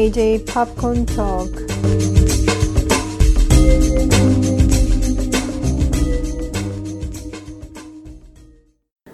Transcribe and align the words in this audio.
JJ 0.00 0.46
Popcorn 0.46 1.04
Talk. 1.04 1.66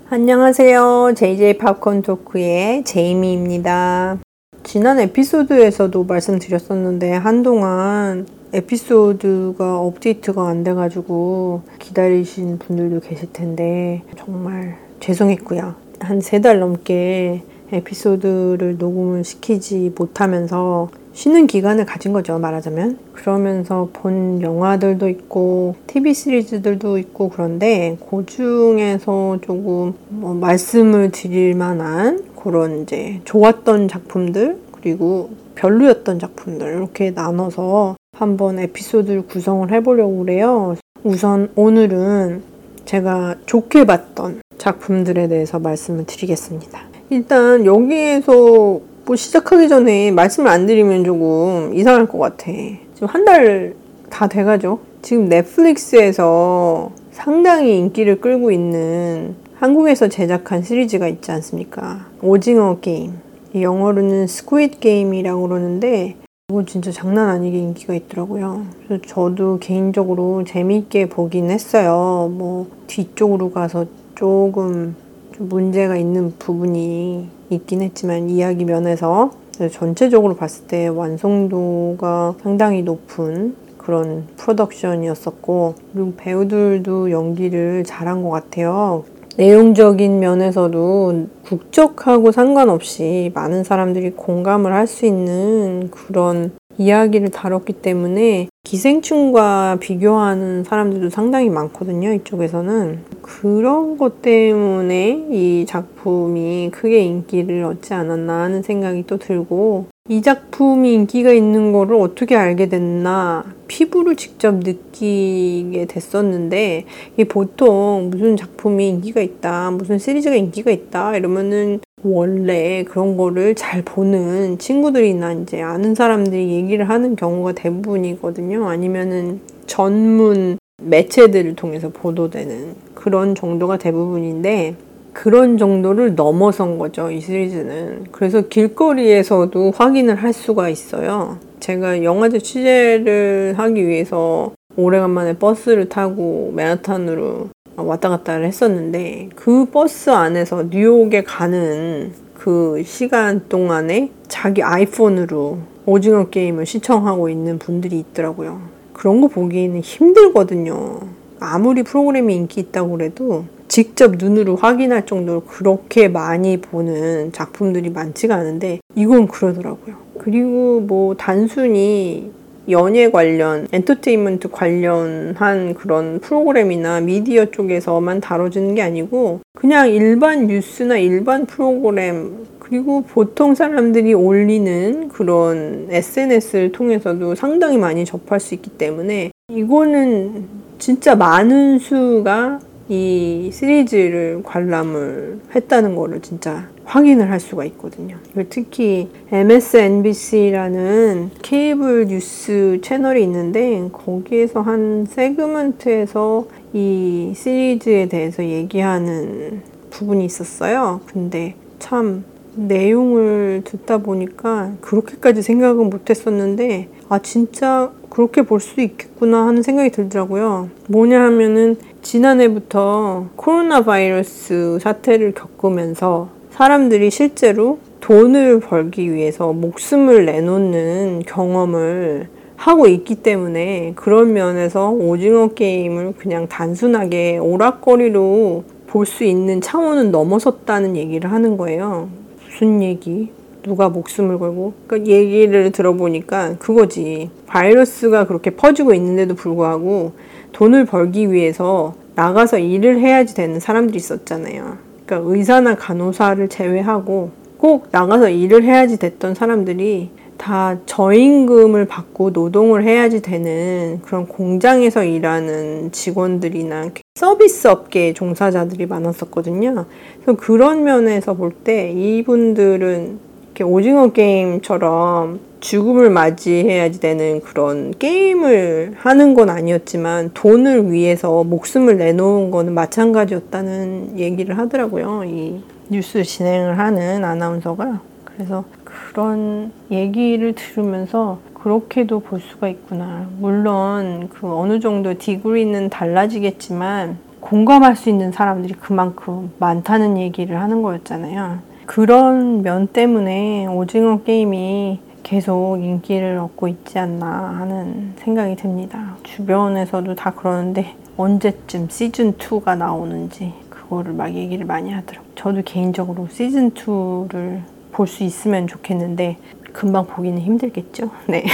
안녕하세요. 0.09 1.13
JJ 1.17 1.59
팝콘 1.59 2.03
토크의 2.03 2.85
제이미입니다. 2.85 4.19
지난 4.63 5.01
에피소드에서도 5.01 6.05
말씀드렸었는데 6.05 7.13
한동안 7.13 8.27
에피소드가 8.53 9.79
업데이트가 9.81 10.49
안 10.49 10.63
돼가지고 10.65 11.63
기다리신 11.79 12.59
분들도 12.59 13.01
계실 13.01 13.33
텐데 13.33 14.03
정말 14.17 14.79
죄송했고요. 15.01 15.75
한 16.01 16.19
세 16.21 16.41
달 16.41 16.61
넘게 16.61 17.43
에피소드를 17.73 18.77
녹음을 18.79 19.25
시키지 19.25 19.93
못하면서 19.97 20.89
쉬는 21.13 21.47
기간을 21.47 21.87
가진 21.87 22.13
거죠, 22.13 22.39
말하자면. 22.39 22.99
그러면서 23.15 23.89
본 23.93 24.43
영화들도 24.43 25.09
있고, 25.09 25.75
TV 25.87 26.13
시리즈들도 26.13 26.99
있고, 26.99 27.31
그런데, 27.31 27.97
그 28.11 28.27
중에서 28.27 29.39
조금 29.41 29.95
뭐 30.11 30.35
말씀을 30.35 31.11
드릴 31.13 31.55
만한 31.55 32.23
그런 32.37 32.83
이제 32.83 33.21
좋았던 33.25 33.89
작품들, 33.89 34.59
그리고 34.73 35.31
별로였던 35.55 36.19
작품들, 36.19 36.69
이렇게 36.69 37.13
나눠서 37.13 37.97
한번 38.13 38.59
에피소드를 38.59 39.27
구성을 39.27 39.73
해보려고 39.73 40.19
그래요. 40.19 40.77
우선 41.03 41.51
오늘은 41.57 42.43
제가 42.85 43.37
좋게 43.47 43.87
봤던 43.87 44.43
작품들에 44.59 45.29
대해서 45.29 45.59
말씀을 45.59 46.05
드리겠습니다. 46.05 46.96
일단 47.11 47.65
여기에서 47.65 48.81
뭐 49.05 49.15
시작하기 49.17 49.69
전에 49.69 50.11
말씀을 50.11 50.51
안 50.51 50.67
드리면 50.67 51.05
조금 51.05 51.73
이상할 51.75 52.07
것 52.09 52.19
같아. 52.19 52.47
지금 52.95 53.09
한 53.09 53.25
달 53.25 53.75
다 54.09 54.29
돼가죠. 54.29 54.79
지금 55.03 55.29
넷플릭스에서 55.29 56.91
상당히 57.11 57.79
인기를 57.79 58.21
끌고 58.21 58.51
있는 58.51 59.35
한국에서 59.57 60.09
제작한 60.09 60.63
시리즈가 60.63 61.09
있지 61.09 61.31
않습니까? 61.33 62.07
오징어 62.23 62.79
게임. 62.81 63.15
영어로는 63.55 64.27
Squid 64.27 64.79
Game이라고 64.79 65.49
그러는데 65.49 66.17
이거 66.51 66.65
진짜 66.65 66.91
장난 66.93 67.29
아니게 67.29 67.59
인기가 67.59 67.95
있더라고요. 67.95 68.67
그래서 68.87 69.03
저도 69.07 69.59
개인적으로 69.61 70.45
재미있게 70.45 71.09
보긴 71.09 71.51
했어요. 71.51 72.31
뭐 72.33 72.67
뒤쪽으로 72.87 73.51
가서 73.51 73.87
조금 74.15 74.95
문제가 75.39 75.97
있는 75.97 76.35
부분이 76.39 77.29
있긴 77.51 77.83
했지만 77.83 78.29
이야기 78.31 78.65
면에서 78.65 79.31
전체적으로 79.73 80.37
봤을 80.37 80.67
때 80.67 80.89
완성도가 80.89 82.35
상당히 82.43 82.83
높은 82.83 83.55
그런 83.79 84.27
프로덕션이었었고 84.37 85.75
그리고 85.93 86.13
배우들도 86.17 87.11
연기를 87.11 87.85
잘한 87.85 88.23
것 88.23 88.31
같아요. 88.31 89.05
내용적인 89.37 90.19
면에서도 90.19 91.27
국적하고 91.45 92.33
상관없이 92.33 93.31
많은 93.35 93.65
사람들이 93.65 94.13
공감을 94.13 94.73
할 94.73 94.87
수 94.87 95.05
있는 95.07 95.91
그런 95.91 96.53
이야기를 96.79 97.31
다뤘기 97.31 97.75
때문에 97.75 98.49
기생충과 98.65 99.79
비교하는 99.81 100.65
사람들도 100.65 101.11
상당히 101.11 101.49
많거든요. 101.49 102.13
이쪽에서는. 102.13 102.99
그런 103.23 103.97
것 103.97 104.23
때문에 104.23 105.29
이 105.31 105.65
작품이 105.67 106.71
크게 106.73 107.01
인기를 107.05 107.63
얻지 107.65 107.95
않았나 107.95 108.43
하는 108.43 108.63
생각이 108.63 109.05
또 109.07 109.19
들고 109.19 109.87
이 110.09 110.23
작품이 110.23 110.95
인기가 110.95 111.33
있는 111.33 111.73
거를 111.73 111.97
어떻게 111.97 112.37
알게 112.37 112.69
됐나 112.69 113.45
피부를 113.67 114.15
직접 114.15 114.57
느끼게 114.57 115.87
됐었는데 115.87 116.85
이게 117.15 117.25
보통 117.25 118.11
무슨 118.11 118.37
작품이 118.37 118.89
인기가 118.89 119.21
있다 119.21 119.73
무슨 119.73 119.99
시리즈가 119.99 120.37
인기가 120.37 120.71
있다 120.71 121.17
이러면은 121.17 121.81
원래 122.03 122.85
그런 122.85 123.17
거를 123.17 123.55
잘 123.55 123.83
보는 123.83 124.59
친구들이나 124.59 125.33
이제 125.33 125.61
아는 125.61 125.95
사람들이 125.95 126.51
얘기를 126.53 126.89
하는 126.89 127.17
경우가 127.17 127.53
대부분이거든요 127.53 128.69
아니면은 128.69 129.41
전문 129.67 130.59
매체들을 130.83 131.57
통해서 131.57 131.89
보도되는 131.89 132.75
그런 132.95 133.35
정도가 133.35 133.79
대부분인데 133.79 134.77
그런 135.13 135.57
정도를 135.57 136.15
넘어선 136.15 136.77
거죠, 136.77 137.11
이 137.11 137.21
시리즈는. 137.21 138.05
그래서 138.13 138.43
길거리에서도 138.43 139.71
확인을 139.75 140.17
할 140.17 140.35
수가 140.35 140.69
있어요. 140.69 141.39
제가 141.59 142.05
영화제 142.05 142.39
취재를 142.39 143.55
하기 143.57 143.89
위해서 143.89 144.53
오래간만에 144.77 145.39
버스를 145.39 145.89
타고 145.89 146.53
맨하탄으로 146.55 147.49
왔다 147.77 148.09
갔다를 148.09 148.47
했었는데 148.47 149.31
그 149.37 149.67
버스 149.67 150.11
안에서 150.11 150.65
뉴욕에 150.71 151.23
가는 151.23 152.13
그 152.35 152.83
시간 152.85 153.49
동안에 153.49 154.11
자기 154.29 154.63
아이폰으로 154.63 155.59
오징어 155.85 156.29
게임을 156.29 156.67
시청하고 156.67 157.29
있는 157.29 157.59
분들이 157.59 157.99
있더라고요. 157.99 158.61
그런 158.93 159.21
거 159.21 159.29
보기에는 159.29 159.81
힘들거든요. 159.81 161.01
아무리 161.39 161.83
프로그램이 161.83 162.35
인기 162.35 162.61
있다고 162.61 162.93
그래도 162.93 163.45
직접 163.69 164.13
눈으로 164.17 164.57
확인할 164.57 165.07
정도로 165.07 165.43
그렇게 165.43 166.09
많이 166.09 166.61
보는 166.61 167.33
작품들이 167.33 167.91
많지가 167.91 168.35
않은데 168.35 168.81
이건 168.95 169.29
그러더라고요. 169.29 169.97
그리고 170.19 170.81
뭐 170.81 171.15
단순히 171.15 172.31
연예 172.69 173.11
관련, 173.11 173.67
엔터테인먼트 173.73 174.49
관련한 174.51 175.75
그런 175.75 176.19
프로그램이나 176.21 177.01
미디어 177.01 177.47
쪽에서만 177.47 178.21
다뤄지는 178.21 178.75
게 178.75 178.83
아니고 178.83 179.41
그냥 179.55 179.91
일반 179.91 180.47
뉴스나 180.47 180.99
일반 180.99 181.47
프로그램 181.47 182.47
그리고 182.59 183.03
보통 183.03 183.55
사람들이 183.55 184.13
올리는 184.15 185.09
그런 185.09 185.87
SNS를 185.91 186.73
통해서도 186.73 187.37
상당히 187.37 187.79
많이 187.79 188.05
접할 188.05 188.41
수 188.41 188.55
있기 188.55 188.71
때문에 188.71 189.31
이거는 189.53 190.45
진짜 190.79 191.15
많은 191.15 191.79
수가 191.79 192.59
이 192.89 193.51
시리즈를 193.53 194.43
관람을 194.45 195.41
했다는 195.55 195.97
거를 195.97 196.21
진짜 196.21 196.69
확인을 196.85 197.31
할 197.31 197.41
수가 197.41 197.65
있거든요. 197.65 198.17
특히 198.49 199.09
MSNBC라는 199.33 201.31
케이블 201.43 202.07
뉴스 202.07 202.79
채널이 202.83 203.23
있는데 203.25 203.89
거기에서 203.93 204.61
한 204.61 205.05
세그먼트에서 205.09 206.47
이 206.73 207.33
시리즈에 207.35 208.07
대해서 208.07 208.45
얘기하는 208.45 209.63
부분이 209.91 210.25
있었어요. 210.25 211.01
근데 211.07 211.57
참 211.81 212.25
내용을 212.55 213.63
듣다 213.65 213.99
보니까 213.99 214.73
그렇게까지 214.81 215.43
생각은 215.43 215.91
못 215.91 216.09
했었는데 216.09 216.89
아 217.09 217.19
진짜 217.19 217.91
그렇게 218.11 218.43
볼 218.43 218.61
수 218.61 218.81
있겠구나 218.81 219.47
하는 219.47 219.63
생각이 219.63 219.91
들더라고요. 219.91 220.71
뭐냐 220.89 221.21
하면은 221.23 221.77
지난해부터 222.07 223.31
코로나 223.35 223.83
바이러스 223.83 224.79
사태를 224.81 225.35
겪으면서 225.35 226.29
사람들이 226.51 227.11
실제로 227.11 227.81
돈을 228.01 228.61
벌기 228.61 229.13
위해서 229.13 229.53
목숨을 229.53 230.25
내놓는 230.25 231.25
경험을 231.27 232.29
하고 232.55 232.87
있기 232.87 233.17
때문에 233.17 233.95
그런 233.97 234.33
면에서 234.33 234.91
오징어 234.91 235.49
게임을 235.49 236.13
그냥 236.17 236.47
단순하게 236.47 237.39
오락거리로 237.39 238.63
볼 238.87 239.05
수 239.05 239.25
있는 239.25 239.61
차원은 239.61 240.13
넘어섰다는 240.13 240.97
얘기를 240.97 241.33
하는 241.33 241.57
거예요. 241.57 242.09
무슨 242.45 242.83
얘기? 242.85 243.31
누가 243.65 243.89
목숨을 243.89 244.39
걸고? 244.39 244.75
그러니까 244.87 245.11
얘기를 245.11 245.73
들어보니까 245.73 246.55
그거지. 246.59 247.31
바이러스가 247.47 248.29
그렇게 248.29 248.51
퍼지고 248.51 248.95
있는데도 248.95 249.35
불구하고 249.35 250.13
돈을 250.57 250.87
벌기 250.87 251.31
위해서 251.31 251.95
나가서 252.15 252.59
일을 252.59 252.99
해야지 252.99 253.35
되는 253.35 253.61
사람들이 253.61 253.99
있었잖아요. 253.99 254.79
그러니까 255.05 255.31
의사나 255.31 255.75
간호사를 255.75 256.49
제외하고 256.49 257.31
꼭 257.59 257.89
나가서 257.91 258.31
일을 258.31 258.65
해야지 258.65 258.99
됐던 258.99 259.35
사람들이 259.35 260.09
다 260.39 260.79
저임금을 260.87 261.85
받고 261.87 262.31
노동을 262.31 262.85
해야지 262.85 263.21
되는 263.21 264.01
그런 264.03 264.27
공장에서 264.27 265.05
일하는 265.05 265.93
직원들이나 265.93 266.89
서비스 267.17 267.69
업계 267.69 268.15
종사자들이 268.15 268.87
많았었거든요. 268.87 269.85
그래서 270.23 270.41
그런 270.41 270.85
면에서 270.85 271.35
볼 271.35 271.53
때 271.65 271.91
이분들은 271.93 273.26
이렇게 273.57 273.65
오징어 273.65 274.09
게임처럼 274.09 275.41
죽음을 275.61 276.11
맞이해야지 276.11 277.01
되는 277.01 277.41
그런 277.41 277.91
게임을 277.99 278.97
하는 278.99 279.33
건 279.33 279.49
아니었지만 279.49 280.33
돈을 280.35 280.93
위해서 280.93 281.43
목숨을 281.43 281.97
내놓은 281.97 282.51
거는 282.51 282.75
마찬가지였다는 282.75 284.19
얘기를 284.19 284.59
하더라고요. 284.59 285.25
이 285.25 285.63
뉴스 285.89 286.23
진행을 286.23 286.79
하는 286.79 287.25
아나운서가. 287.25 288.01
그래서 288.27 288.65
그런 288.85 289.73
얘기를 289.91 290.53
들으면서 290.53 291.39
그렇게도 291.55 292.21
볼 292.21 292.41
수가 292.41 292.69
있구나. 292.69 293.27
물론 293.39 294.29
그 294.29 294.55
어느 294.55 294.81
정도 294.81 295.17
디그리는 295.17 295.89
달라지겠지만 295.89 297.17
공감할 297.41 297.97
수 297.97 298.11
있는 298.11 298.33
사람들이 298.33 298.75
그만큼 298.75 299.51
많다는 299.59 300.19
얘기를 300.19 300.61
하는 300.61 300.83
거였잖아요. 300.83 301.66
그런 301.87 302.63
면 302.63 302.89
때문에 302.89 303.67
오징어 303.67 304.23
게임이 304.23 305.01
계속 305.23 305.79
인기를 305.81 306.39
얻고 306.39 306.69
있지 306.69 306.99
않나 306.99 307.27
하는 307.27 308.13
생각이 308.19 308.57
듭니다. 308.57 309.17
주변에서도 309.23 310.15
다 310.15 310.33
그러는데 310.33 310.95
언제쯤 311.17 311.89
시즌2가 311.89 312.77
나오는지 312.77 313.53
그거를 313.71 314.13
막 314.13 314.35
얘기를 314.35 314.67
많이 314.67 314.93
하더라고요. 314.93 315.31
저도 315.35 315.63
개인적으로 315.65 316.29
시즌2를 316.29 317.63
볼 317.93 318.07
수 318.07 318.25
있으면 318.25 318.67
좋겠는데 318.67 319.39
금방 319.73 320.07
보기는 320.07 320.39
힘들겠죠. 320.39 321.11
네. 321.29 321.45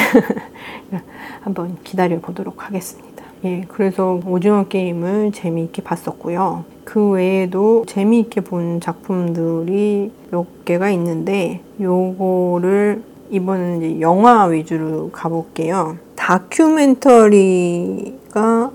한번 1.43 1.77
기다려 1.85 2.21
보도록 2.21 2.67
하겠습니다. 2.67 3.25
예, 3.45 3.63
그래서 3.69 4.21
오징어 4.27 4.65
게임을 4.65 5.33
재미있게 5.33 5.83
봤었고요. 5.83 6.65
그 6.85 7.11
외에도 7.11 7.85
재미있게 7.87 8.43
본 8.43 8.81
작품들이 8.81 10.11
몇 10.31 10.65
개가 10.65 10.91
있는데 10.91 11.61
요거를 11.81 13.03
이번은 13.31 13.83
이제 13.83 14.01
영화 14.01 14.45
위주로 14.45 15.11
가볼게요. 15.11 15.97
다큐멘터리가 16.17 17.13